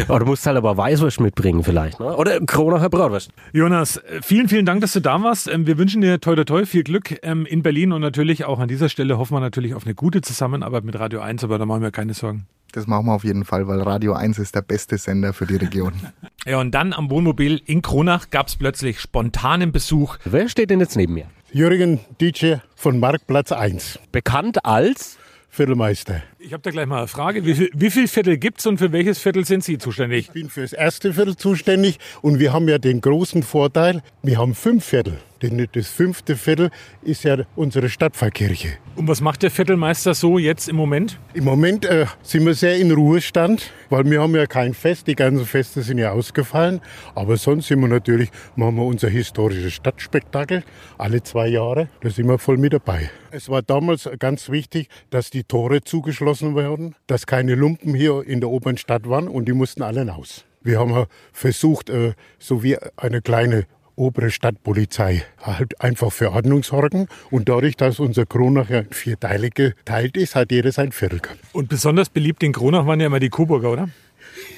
Oh, 0.09 0.19
du 0.19 0.25
musst 0.25 0.45
halt 0.45 0.57
aber 0.57 0.77
Weißwurst 0.77 1.19
mitbringen 1.19 1.63
vielleicht, 1.63 1.99
ne? 1.99 2.15
Oder 2.15 2.39
Kronacher 2.41 2.89
Bratwurst. 2.89 3.31
Jonas, 3.53 3.97
äh, 3.97 4.21
vielen, 4.21 4.47
vielen 4.47 4.65
Dank, 4.65 4.81
dass 4.81 4.93
du 4.93 4.99
da 4.99 5.21
warst. 5.23 5.47
Ähm, 5.47 5.65
Wir 5.67 5.77
wünschen 5.77 6.01
dir 6.01 6.19
toi 6.19 6.35
toi 6.35 6.43
toi 6.43 6.65
viel 6.65 6.83
Glück 6.83 7.17
ähm, 7.23 7.45
in 7.45 7.63
Berlin 7.63 7.91
und 7.91 8.01
natürlich 8.01 8.45
auch 8.45 8.59
an 8.59 8.67
dieser 8.67 8.89
Stelle 8.89 9.17
hoffen 9.17 9.35
wir 9.35 9.39
natürlich 9.39 9.73
auf 9.73 9.85
eine 9.85 9.95
gute 9.95 10.21
Zusammenarbeit 10.21 10.83
mit 10.83 10.99
Radio 10.99 11.21
1, 11.21 11.43
aber 11.43 11.57
da 11.57 11.65
machen 11.65 11.81
wir 11.81 11.91
keine 11.91 12.13
Sorgen. 12.13 12.47
Das 12.73 12.87
machen 12.87 13.05
wir 13.07 13.13
auf 13.13 13.23
jeden 13.23 13.43
Fall, 13.43 13.67
weil 13.67 13.81
Radio 13.81 14.13
1 14.13 14.39
ist 14.39 14.55
der 14.55 14.61
beste 14.61 14.97
Sender 14.97 15.33
für 15.33 15.45
die 15.45 15.55
Region. 15.57 15.93
Ja, 16.43 16.59
und 16.59 16.71
dann 16.71 16.91
am 16.91 17.11
Wohnmobil 17.11 17.61
in 17.67 17.83
Kronach 17.83 18.31
gab 18.31 18.47
es 18.47 18.55
plötzlich 18.55 18.99
spontanen 18.99 19.71
Besuch. 19.71 20.17
Wer 20.25 20.49
steht 20.49 20.71
denn 20.71 20.79
jetzt 20.79 20.95
neben 20.97 21.13
mir? 21.13 21.25
Jürgen 21.53 21.99
Dietsche 22.21 22.61
von 22.77 22.97
Marktplatz 22.97 23.51
1, 23.51 23.99
Bekannt 24.13 24.63
als? 24.63 25.17
Viertelmeister. 25.49 26.23
Ich 26.43 26.53
habe 26.53 26.63
da 26.63 26.71
gleich 26.71 26.87
mal 26.87 26.97
eine 26.97 27.07
Frage. 27.07 27.45
Wie 27.45 27.53
viel, 27.53 27.69
wie 27.75 27.91
viel 27.91 28.07
Viertel 28.07 28.35
gibt's 28.37 28.65
und 28.65 28.79
für 28.79 28.91
welches 28.91 29.19
Viertel 29.19 29.45
sind 29.45 29.63
Sie 29.63 29.77
zuständig? 29.77 30.25
Ich 30.27 30.31
bin 30.31 30.49
für 30.49 30.61
das 30.61 30.73
erste 30.73 31.13
Viertel 31.13 31.35
zuständig 31.35 31.99
und 32.23 32.39
wir 32.39 32.51
haben 32.51 32.67
ja 32.67 32.79
den 32.79 32.99
großen 32.99 33.43
Vorteil, 33.43 34.01
wir 34.23 34.39
haben 34.39 34.55
fünf 34.55 34.83
Viertel. 34.83 35.19
Denn 35.41 35.67
das 35.71 35.87
fünfte 35.87 36.35
Viertel 36.35 36.69
ist 37.01 37.23
ja 37.23 37.37
unsere 37.55 37.89
Stadtpfarrkirche. 37.89 38.73
Und 38.95 39.07
was 39.07 39.21
macht 39.21 39.41
der 39.41 39.49
Viertelmeister 39.49 40.13
so 40.13 40.37
jetzt 40.37 40.69
im 40.69 40.75
Moment? 40.75 41.17
Im 41.33 41.45
Moment 41.45 41.85
äh, 41.85 42.05
sind 42.21 42.45
wir 42.45 42.53
sehr 42.53 42.77
in 42.77 42.91
Ruhestand, 42.91 43.71
weil 43.89 44.09
wir 44.09 44.21
haben 44.21 44.35
ja 44.35 44.45
kein 44.45 44.73
Fest, 44.73 45.07
die 45.07 45.15
ganzen 45.15 45.45
Feste 45.45 45.81
sind 45.81 45.97
ja 45.97 46.11
ausgefallen. 46.11 46.81
Aber 47.15 47.37
sonst 47.37 47.67
sind 47.67 47.79
wir 47.79 47.87
natürlich, 47.87 48.29
machen 48.55 48.75
wir 48.75 48.83
unser 48.83 49.09
historisches 49.09 49.73
Stadtspektakel 49.73 50.63
alle 50.97 51.23
zwei 51.23 51.47
Jahre. 51.47 51.89
Da 52.01 52.09
sind 52.09 52.27
wir 52.27 52.37
voll 52.37 52.57
mit 52.57 52.73
dabei. 52.73 53.09
Es 53.31 53.49
war 53.49 53.61
damals 53.61 54.09
ganz 54.19 54.49
wichtig, 54.49 54.89
dass 55.09 55.29
die 55.29 55.43
Tore 55.43 55.81
zugeschlossen 55.81 56.30
werden, 56.39 56.95
dass 57.07 57.25
keine 57.25 57.55
Lumpen 57.55 57.93
hier 57.93 58.23
in 58.25 58.39
der 58.39 58.49
oberen 58.49 58.77
Stadt 58.77 59.07
waren 59.09 59.27
und 59.27 59.45
die 59.45 59.53
mussten 59.53 59.81
alle 59.81 60.07
raus. 60.07 60.45
Wir 60.63 60.79
haben 60.79 60.91
ja 60.91 61.07
versucht, 61.33 61.89
äh, 61.89 62.13
so 62.39 62.63
wie 62.63 62.77
eine 62.97 63.21
kleine 63.21 63.65
obere 63.95 64.31
Stadtpolizei 64.31 65.23
halt 65.39 65.79
einfach 65.81 66.11
für 66.11 66.31
Ordnung 66.31 66.63
sorgen. 66.63 67.07
Und 67.29 67.49
dadurch, 67.49 67.77
dass 67.77 67.99
unser 67.99 68.25
Kronach 68.25 68.69
ja 68.69 68.79
in 68.79 68.91
vier 68.91 69.19
Teile 69.19 69.49
geteilt 69.49 70.17
ist, 70.17 70.35
hat 70.35 70.51
jeder 70.51 70.71
sein 70.71 70.91
Viertel 70.91 71.19
gehabt. 71.19 71.39
Und 71.53 71.69
besonders 71.69 72.09
beliebt 72.09 72.43
in 72.43 72.53
Kronach 72.53 72.85
waren 72.85 72.99
ja 72.99 73.07
immer 73.07 73.19
die 73.19 73.29
Coburger, 73.29 73.71
oder? 73.71 73.89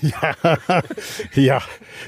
Ja, 0.02 0.36
ja, 1.34 1.62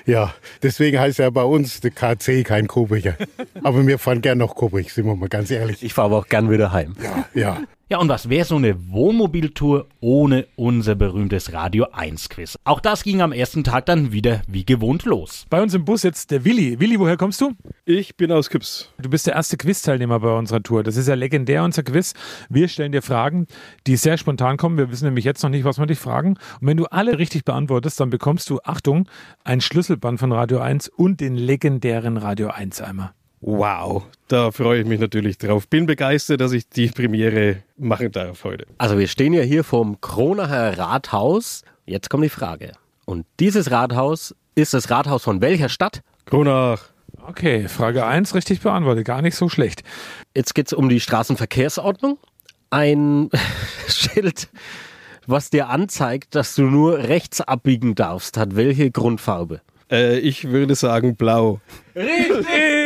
ja. 0.06 0.34
Deswegen 0.62 1.00
heißt 1.00 1.20
ja 1.20 1.30
bei 1.30 1.44
uns 1.44 1.82
der 1.82 1.92
KC 1.92 2.44
kein 2.44 2.68
Coburger. 2.68 3.16
Aber 3.64 3.86
wir 3.86 4.00
fahren 4.00 4.22
gern 4.22 4.38
nach 4.38 4.56
Coburg, 4.56 4.90
sind 4.90 5.06
wir 5.06 5.16
mal 5.16 5.30
ganz 5.30 5.52
ehrlich. 5.52 5.84
Ich 5.84 5.94
fahre 5.94 6.08
aber 6.08 6.18
auch 6.18 6.28
gern 6.28 6.50
wieder 6.50 6.72
heim. 6.72 6.96
Ja, 7.02 7.26
ja. 7.34 7.62
Ja, 7.88 8.00
und 8.00 8.10
was 8.10 8.30
wäre 8.30 8.46
so 8.46 8.56
eine 8.56 8.90
Wohnmobiltour 8.90 9.86
ohne 10.00 10.48
unser 10.56 10.96
berühmtes 10.96 11.54
Radio 11.54 11.86
1 11.92 12.30
Quiz? 12.30 12.58
Auch 12.64 12.80
das 12.80 13.04
ging 13.04 13.22
am 13.22 13.32
ersten 13.32 13.64
Tag 13.64 13.86
dann 13.86 14.12
wieder 14.12 14.42
wie 14.48 14.66
gewohnt 14.66 15.06
los. 15.06 15.46
Bei 15.52 15.62
uns 15.62 15.76
im 15.76 15.86
Bus 15.86 16.02
sitzt 16.02 16.32
der 16.32 16.44
Willi. 16.46 16.80
Willi, 16.80 17.00
woher 17.00 17.16
kommst 17.16 17.42
du? 17.42 17.52
Ich 17.86 18.18
bin 18.18 18.32
aus 18.32 18.50
Küps. 18.50 18.90
Du 18.98 19.08
bist 19.08 19.28
der 19.28 19.36
erste 19.36 19.58
Quiz-Teilnehmer 19.58 20.20
bei 20.20 20.36
unserer 20.36 20.64
Tour. 20.64 20.82
Das 20.82 20.98
ist 20.98 21.08
ja 21.08 21.14
legendär, 21.14 21.64
unser 21.64 21.84
Quiz. 21.84 22.16
Wir 22.50 22.70
stellen 22.70 22.92
dir 22.92 23.04
Fragen, 23.04 23.46
die 23.86 23.98
sehr 23.98 24.18
spontan 24.18 24.58
kommen. 24.58 24.80
Wir 24.80 24.90
wissen 24.90 25.06
nämlich 25.06 25.26
jetzt 25.26 25.44
noch 25.44 25.52
nicht, 25.52 25.64
was 25.64 25.78
wir 25.78 25.86
dich 25.86 26.00
fragen. 26.00 26.40
Und 26.60 26.68
wenn 26.68 26.78
du 26.78 26.86
alle 26.86 27.20
richtig 27.20 27.46
beantwortest, 27.46 28.00
dann 28.00 28.10
bekommst 28.10 28.50
du, 28.50 28.62
Achtung, 28.64 29.08
ein 29.44 29.62
Schlüsselband 29.62 30.20
von 30.20 30.32
Radio 30.32 30.58
1 30.58 30.88
und 30.88 31.22
den 31.22 31.36
legendären 31.36 32.18
Radio 32.18 32.50
1-Eimer. 32.50 33.14
Wow, 33.48 34.02
da 34.28 34.50
freue 34.50 34.82
ich 34.82 34.88
mich 34.88 35.00
natürlich 35.00 35.38
drauf. 35.38 35.68
Bin 35.68 35.86
begeistert, 35.86 36.42
dass 36.42 36.52
ich 36.52 36.68
die 36.68 36.88
Premiere 36.88 37.58
machen 37.78 38.12
darf 38.12 38.44
heute. 38.44 38.66
Also 38.80 38.98
wir 38.98 39.08
stehen 39.08 39.34
ja 39.34 39.44
hier 39.44 39.64
vorm 39.64 40.02
Kronacher 40.02 40.80
Rathaus. 40.80 41.62
Jetzt 41.86 42.10
kommt 42.10 42.24
die 42.24 42.30
Frage. 42.30 42.72
Und 43.06 43.28
dieses 43.40 43.70
Rathaus 43.70 44.34
ist 44.56 44.74
das 44.74 44.90
Rathaus 44.90 45.24
von 45.24 45.42
welcher 45.42 45.70
Stadt? 45.70 46.02
Kronach. 46.26 46.86
Okay, 47.28 47.68
Frage 47.68 48.04
1 48.08 48.34
richtig 48.34 48.62
beantwortet. 48.62 49.06
Gar 49.06 49.22
nicht 49.22 49.36
so 49.36 49.48
schlecht. 49.48 49.84
Jetzt 50.36 50.56
geht's 50.56 50.74
um 50.74 50.90
die 50.90 51.00
Straßenverkehrsordnung. 51.00 52.18
Ein 52.72 53.30
Schild, 53.88 54.50
was 55.28 55.52
dir 55.52 55.70
anzeigt, 55.70 56.34
dass 56.34 56.56
du 56.56 56.64
nur 56.64 56.98
rechts 56.98 57.42
abbiegen 57.42 57.94
darfst, 57.94 58.38
hat 58.38 58.56
welche 58.56 58.90
Grundfarbe? 58.90 59.62
Äh, 59.92 60.18
ich 60.18 60.46
würde 60.50 60.74
sagen 60.74 61.16
blau. 61.16 61.62
Richtig! 61.96 62.85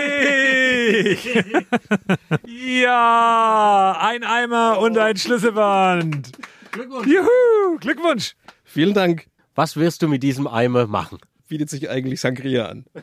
ja, 2.84 3.98
ein 4.00 4.24
Eimer 4.24 4.80
und 4.80 4.98
ein 4.98 5.18
Schlüsselband. 5.18 6.32
Glückwunsch. 6.72 7.08
Juhu, 7.08 7.78
Glückwunsch. 7.80 8.36
Vielen 8.64 8.94
Dank. 8.94 9.28
Was 9.56 9.76
wirst 9.76 10.02
du 10.02 10.08
mit 10.08 10.24
diesem 10.24 10.48
Eimer 10.48 10.88
machen? 10.88 11.20
Bietet 11.48 11.70
sich 11.70 11.90
eigentlich 11.90 12.22
Sangria 12.22 12.68
an. 12.68 12.86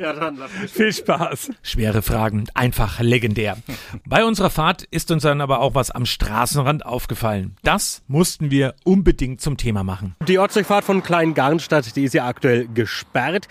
Ja, 0.00 0.14
dann 0.14 0.36
lass 0.36 0.50
mich. 0.58 0.70
Viel 0.70 0.92
Spaß. 0.94 1.50
Schwere 1.62 2.00
Fragen, 2.00 2.46
einfach 2.54 3.00
legendär. 3.00 3.58
Bei 4.06 4.24
unserer 4.24 4.48
Fahrt 4.48 4.84
ist 4.84 5.10
uns 5.10 5.24
dann 5.24 5.42
aber 5.42 5.60
auch 5.60 5.74
was 5.74 5.90
am 5.90 6.06
Straßenrand 6.06 6.86
aufgefallen. 6.86 7.56
Das 7.62 8.02
mussten 8.08 8.50
wir 8.50 8.74
unbedingt 8.84 9.42
zum 9.42 9.58
Thema 9.58 9.84
machen. 9.84 10.16
Die 10.26 10.38
Ortsdurchfahrt 10.38 10.84
von 10.84 11.02
Kleingarnstadt, 11.02 11.96
die 11.96 12.04
ist 12.04 12.14
ja 12.14 12.26
aktuell 12.26 12.66
gesperrt. 12.68 13.46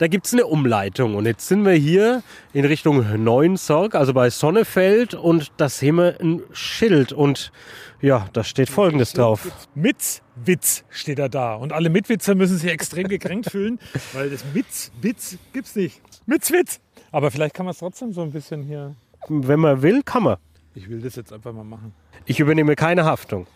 Da 0.00 0.08
gibt's 0.08 0.32
eine 0.32 0.46
Umleitung 0.46 1.14
und 1.14 1.26
jetzt 1.26 1.46
sind 1.46 1.66
wir 1.66 1.74
hier 1.74 2.22
in 2.54 2.64
Richtung 2.64 3.22
Neuensorg, 3.22 3.94
also 3.94 4.14
bei 4.14 4.30
Sonnefeld 4.30 5.12
und 5.12 5.52
da 5.58 5.68
sehen 5.68 5.96
wir 5.96 6.18
ein 6.22 6.40
Schild 6.52 7.12
und 7.12 7.52
ja, 8.00 8.26
da 8.32 8.42
steht 8.42 8.70
folgendes 8.70 9.12
drauf. 9.12 9.46
Mitzwitz 9.74 10.84
steht 10.88 11.18
da 11.18 11.28
da. 11.28 11.52
Und 11.52 11.74
alle 11.74 11.90
Mitwitzer 11.90 12.34
müssen 12.34 12.56
sich 12.56 12.70
extrem 12.70 13.08
gekränkt 13.08 13.50
fühlen, 13.50 13.78
weil 14.14 14.30
das 14.30 14.42
Mitzwitz 14.54 15.36
gibt's 15.52 15.76
nicht. 15.76 16.00
Mitzwitz. 16.24 16.80
Aber 17.12 17.30
vielleicht 17.30 17.52
kann 17.52 17.66
man 17.66 17.72
es 17.72 17.78
trotzdem 17.80 18.14
so 18.14 18.22
ein 18.22 18.32
bisschen 18.32 18.62
hier. 18.62 18.94
Wenn 19.28 19.60
man 19.60 19.82
will, 19.82 20.02
kann 20.02 20.22
man. 20.22 20.38
Ich 20.74 20.88
will 20.88 21.02
das 21.02 21.16
jetzt 21.16 21.30
einfach 21.30 21.52
mal 21.52 21.64
machen. 21.64 21.92
Ich 22.24 22.40
übernehme 22.40 22.74
keine 22.74 23.04
Haftung. 23.04 23.46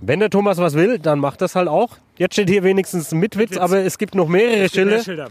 Wenn 0.00 0.20
der 0.20 0.30
Thomas 0.30 0.56
was 0.56 0.72
will, 0.72 0.98
dann 0.98 1.18
macht 1.18 1.42
das 1.42 1.54
halt 1.54 1.68
auch. 1.68 1.98
Jetzt 2.16 2.32
steht 2.32 2.48
hier 2.48 2.62
wenigstens 2.62 3.12
Mitwitz, 3.12 3.58
aber 3.58 3.80
es 3.80 3.98
gibt 3.98 4.14
noch 4.14 4.26
mehrere 4.26 4.70
Schilder. 4.70 5.28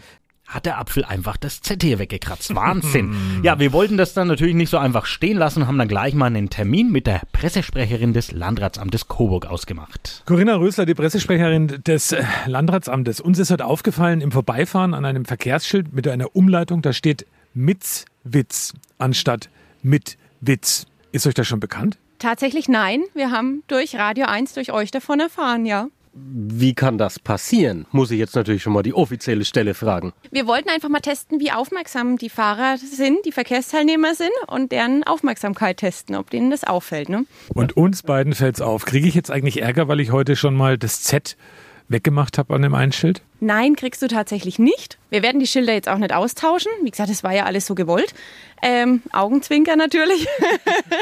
Hat 0.51 0.65
der 0.65 0.79
Apfel 0.79 1.05
einfach 1.05 1.37
das 1.37 1.61
Z 1.61 1.81
hier 1.81 1.97
weggekratzt. 1.97 2.53
Wahnsinn. 2.53 3.15
ja, 3.43 3.57
wir 3.57 3.71
wollten 3.71 3.95
das 3.95 4.13
dann 4.13 4.27
natürlich 4.27 4.53
nicht 4.53 4.69
so 4.69 4.77
einfach 4.77 5.05
stehen 5.05 5.37
lassen, 5.37 5.65
haben 5.65 5.77
dann 5.77 5.87
gleich 5.87 6.13
mal 6.13 6.25
einen 6.25 6.49
Termin 6.49 6.91
mit 6.91 7.07
der 7.07 7.21
Pressesprecherin 7.31 8.11
des 8.11 8.33
Landratsamtes 8.33 9.07
Coburg 9.07 9.45
ausgemacht. 9.45 10.23
Corinna 10.25 10.55
Rösler, 10.55 10.85
die 10.85 10.93
Pressesprecherin 10.93 11.81
des 11.85 12.11
äh, 12.11 12.23
Landratsamtes. 12.47 13.21
Uns 13.21 13.39
ist 13.39 13.49
heute 13.49 13.65
aufgefallen 13.65 14.19
im 14.19 14.33
Vorbeifahren 14.33 14.93
an 14.93 15.05
einem 15.05 15.23
Verkehrsschild 15.23 15.93
mit 15.93 16.05
einer 16.05 16.35
Umleitung, 16.35 16.81
da 16.81 16.91
steht 16.91 17.25
Mitzwitz 17.53 18.73
anstatt 18.97 19.49
Mitwitz. 19.81 20.85
Ist 21.13 21.27
euch 21.27 21.33
das 21.33 21.47
schon 21.47 21.61
bekannt? 21.61 21.97
Tatsächlich 22.19 22.67
nein. 22.67 23.03
Wir 23.13 23.31
haben 23.31 23.63
durch 23.67 23.95
Radio 23.95 24.25
1, 24.25 24.53
durch 24.53 24.71
euch 24.71 24.91
davon 24.91 25.19
erfahren, 25.19 25.65
ja. 25.65 25.87
Wie 26.13 26.73
kann 26.73 26.97
das 26.97 27.19
passieren? 27.19 27.85
Muss 27.91 28.11
ich 28.11 28.19
jetzt 28.19 28.35
natürlich 28.35 28.61
schon 28.63 28.73
mal 28.73 28.83
die 28.83 28.93
offizielle 28.93 29.45
Stelle 29.45 29.73
fragen. 29.73 30.11
Wir 30.29 30.45
wollten 30.45 30.69
einfach 30.69 30.89
mal 30.89 30.99
testen, 30.99 31.39
wie 31.39 31.51
aufmerksam 31.51 32.17
die 32.17 32.29
Fahrer 32.29 32.77
sind, 32.77 33.25
die 33.25 33.31
Verkehrsteilnehmer 33.31 34.13
sind 34.13 34.31
und 34.47 34.73
deren 34.73 35.05
Aufmerksamkeit 35.05 35.77
testen, 35.77 36.15
ob 36.15 36.29
denen 36.29 36.51
das 36.51 36.65
auffällt. 36.65 37.07
Ne? 37.07 37.25
Und 37.53 37.77
uns 37.77 38.03
beiden 38.03 38.33
fällt's 38.33 38.59
auf. 38.59 38.83
Kriege 38.85 39.07
ich 39.07 39.15
jetzt 39.15 39.31
eigentlich 39.31 39.61
Ärger, 39.61 39.87
weil 39.87 40.01
ich 40.01 40.11
heute 40.11 40.35
schon 40.35 40.53
mal 40.53 40.77
das 40.77 41.01
Z 41.01 41.37
weggemacht 41.91 42.37
habe 42.37 42.53
an 42.53 42.61
dem 42.61 42.73
einen 42.73 42.91
Schild? 42.91 43.21
Nein, 43.43 43.75
kriegst 43.75 44.03
du 44.03 44.07
tatsächlich 44.07 44.59
nicht. 44.59 44.99
Wir 45.09 45.23
werden 45.23 45.39
die 45.39 45.47
Schilder 45.47 45.73
jetzt 45.73 45.89
auch 45.89 45.97
nicht 45.97 46.13
austauschen. 46.13 46.71
Wie 46.83 46.91
gesagt, 46.91 47.09
es 47.09 47.23
war 47.23 47.33
ja 47.33 47.45
alles 47.45 47.65
so 47.65 47.73
gewollt. 47.73 48.13
Ähm, 48.61 49.01
Augenzwinker 49.11 49.75
natürlich. 49.75 50.27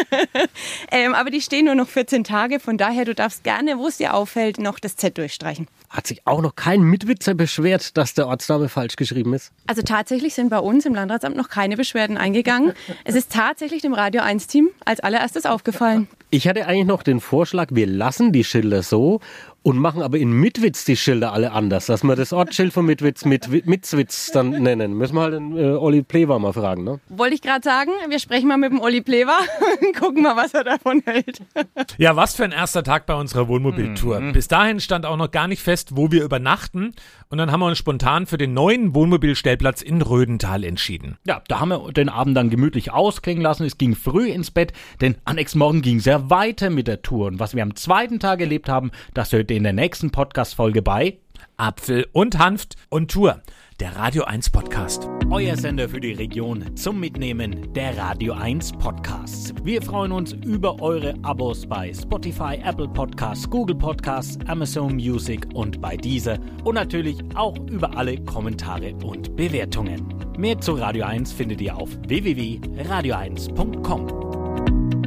ähm, 0.91 1.13
aber 1.13 1.31
die 1.31 1.41
stehen 1.41 1.65
nur 1.65 1.75
noch 1.75 1.89
14 1.89 2.23
Tage. 2.23 2.61
Von 2.61 2.77
daher, 2.77 3.03
du 3.03 3.13
darfst 3.13 3.43
gerne, 3.43 3.77
wo 3.77 3.87
es 3.87 3.97
dir 3.97 4.13
auffällt, 4.13 4.57
noch 4.57 4.79
das 4.79 4.95
Z 4.95 5.17
durchstreichen. 5.17 5.67
Hat 5.89 6.07
sich 6.07 6.25
auch 6.25 6.41
noch 6.41 6.55
kein 6.55 6.81
Mitwitzer 6.81 7.33
beschwert, 7.33 7.97
dass 7.97 8.13
der 8.13 8.27
Ortsname 8.27 8.69
falsch 8.69 8.95
geschrieben 8.95 9.33
ist? 9.33 9.51
Also 9.67 9.81
tatsächlich 9.81 10.33
sind 10.33 10.49
bei 10.49 10.59
uns 10.59 10.85
im 10.85 10.95
Landratsamt 10.95 11.35
noch 11.35 11.49
keine 11.49 11.75
Beschwerden 11.75 12.15
eingegangen. 12.15 12.71
Es 13.03 13.15
ist 13.15 13.33
tatsächlich 13.33 13.81
dem 13.81 13.93
Radio 13.93 14.21
1-Team 14.21 14.69
als 14.85 15.01
allererstes 15.01 15.45
aufgefallen. 15.45 16.07
Ich 16.29 16.47
hatte 16.47 16.65
eigentlich 16.67 16.85
noch 16.85 17.03
den 17.03 17.19
Vorschlag, 17.19 17.69
wir 17.71 17.87
lassen 17.87 18.31
die 18.31 18.43
Schilder 18.43 18.83
so 18.83 19.19
und 19.61 19.77
machen 19.77 20.01
aber 20.01 20.17
in 20.17 20.31
Mitwitz 20.31 20.85
die 20.85 20.95
Schilder 20.95 21.33
alle 21.33 21.51
anders, 21.51 21.87
dass 21.87 22.03
wir 22.03 22.15
das 22.15 22.31
Ortsschild 22.33 22.71
von 22.71 22.85
Mitwitz 22.85 23.25
mit 23.25 23.47
Mitzwitz 23.65 24.31
dann 24.31 24.51
nennen. 24.51 24.93
Müssen 24.93 25.15
wir 25.15 25.21
halt 25.21 25.33
den 25.33 25.57
äh, 25.57 25.71
Olli 25.71 26.01
Plewa 26.01 26.39
mal 26.39 26.53
fragen, 26.53 26.83
ne? 26.83 26.99
Wollte 27.09 27.35
ich 27.35 27.41
gerade 27.41 27.63
sagen, 27.63 27.91
wir 28.07 28.19
sprechen 28.19 28.47
mal 28.47 28.57
mit 28.57 28.71
dem 28.71 28.79
Olli 28.79 29.01
Plewa 29.01 29.37
und 29.81 29.95
gucken 29.99 30.23
mal, 30.23 30.37
was 30.37 30.53
er 30.53 30.63
davon 30.63 31.01
hält. 31.05 31.41
Ja, 31.97 32.15
was 32.15 32.35
für 32.35 32.43
ein 32.43 32.51
erster 32.51 32.83
Tag 32.83 33.05
bei 33.05 33.13
unserer 33.13 33.47
Wohnmobiltour. 33.47 34.19
Mhm. 34.19 34.31
Bis 34.31 34.47
dahin 34.47 34.79
stand 34.79 35.05
auch 35.05 35.17
noch 35.17 35.31
gar 35.31 35.47
nicht 35.47 35.61
fest, 35.61 35.95
wo 35.95 36.11
wir 36.11 36.23
übernachten. 36.23 36.93
Und 37.29 37.37
dann 37.37 37.51
haben 37.51 37.59
wir 37.59 37.67
uns 37.67 37.77
spontan 37.77 38.25
für 38.25 38.37
den 38.37 38.53
neuen 38.53 38.95
Wohnmobilstellplatz 38.95 39.81
in 39.81 40.01
Rödental 40.01 40.63
entschieden. 40.63 41.17
Ja, 41.25 41.41
da 41.47 41.59
haben 41.59 41.69
wir 41.69 41.91
den 41.91 42.09
Abend 42.09 42.37
dann 42.37 42.49
gemütlich 42.49 42.91
ausklingen 42.91 43.43
lassen. 43.43 43.65
Es 43.65 43.77
ging 43.77 43.95
früh 43.95 44.29
ins 44.29 44.51
Bett, 44.51 44.73
denn 45.01 45.15
am 45.25 45.35
nächsten 45.35 45.59
Morgen 45.59 45.81
ging 45.81 45.97
es 45.97 46.05
ja 46.05 46.29
weiter 46.29 46.69
mit 46.69 46.87
der 46.87 47.01
Tour. 47.01 47.27
Und 47.27 47.39
was 47.39 47.55
wir 47.55 47.63
am 47.63 47.75
zweiten 47.75 48.19
Tag 48.19 48.39
erlebt 48.39 48.69
haben, 48.69 48.91
das 49.13 49.31
hört 49.31 49.51
ihr 49.51 49.58
in 49.59 49.63
der 49.63 49.73
nächsten 49.73 50.09
Podcast-Folge 50.09 50.81
bei 50.81 51.19
Apfel 51.57 52.07
und 52.13 52.39
Hanft 52.39 52.77
und 52.87 53.11
Tour 53.11 53.41
der 53.81 53.93
Radio 53.97 54.23
1 54.23 54.51
Podcast. 54.51 55.09
Euer 55.29 55.57
Sender 55.57 55.89
für 55.89 55.99
die 55.99 56.13
Region 56.13 56.77
zum 56.77 57.01
Mitnehmen 57.01 57.73
der 57.73 57.97
Radio 57.97 58.35
1 58.35 58.71
Podcasts. 58.73 59.53
Wir 59.63 59.81
freuen 59.81 60.11
uns 60.13 60.31
über 60.31 60.81
eure 60.81 61.13
Abos 61.23 61.67
bei 61.67 61.93
Spotify, 61.93 62.61
Apple 62.63 62.87
Podcasts, 62.87 63.49
Google 63.49 63.75
Podcasts, 63.75 64.37
Amazon 64.47 64.95
Music 64.95 65.45
und 65.53 65.81
bei 65.81 65.97
dieser 65.97 66.39
und 66.63 66.75
natürlich 66.75 67.17
auch 67.35 67.57
über 67.67 67.97
alle 67.97 68.15
Kommentare 68.23 68.95
und 69.03 69.35
Bewertungen. 69.35 70.07
Mehr 70.37 70.61
zu 70.61 70.75
Radio 70.75 71.03
1 71.03 71.33
findet 71.33 71.59
ihr 71.59 71.75
auf 71.75 71.89
www.radio1.com. 72.07 74.98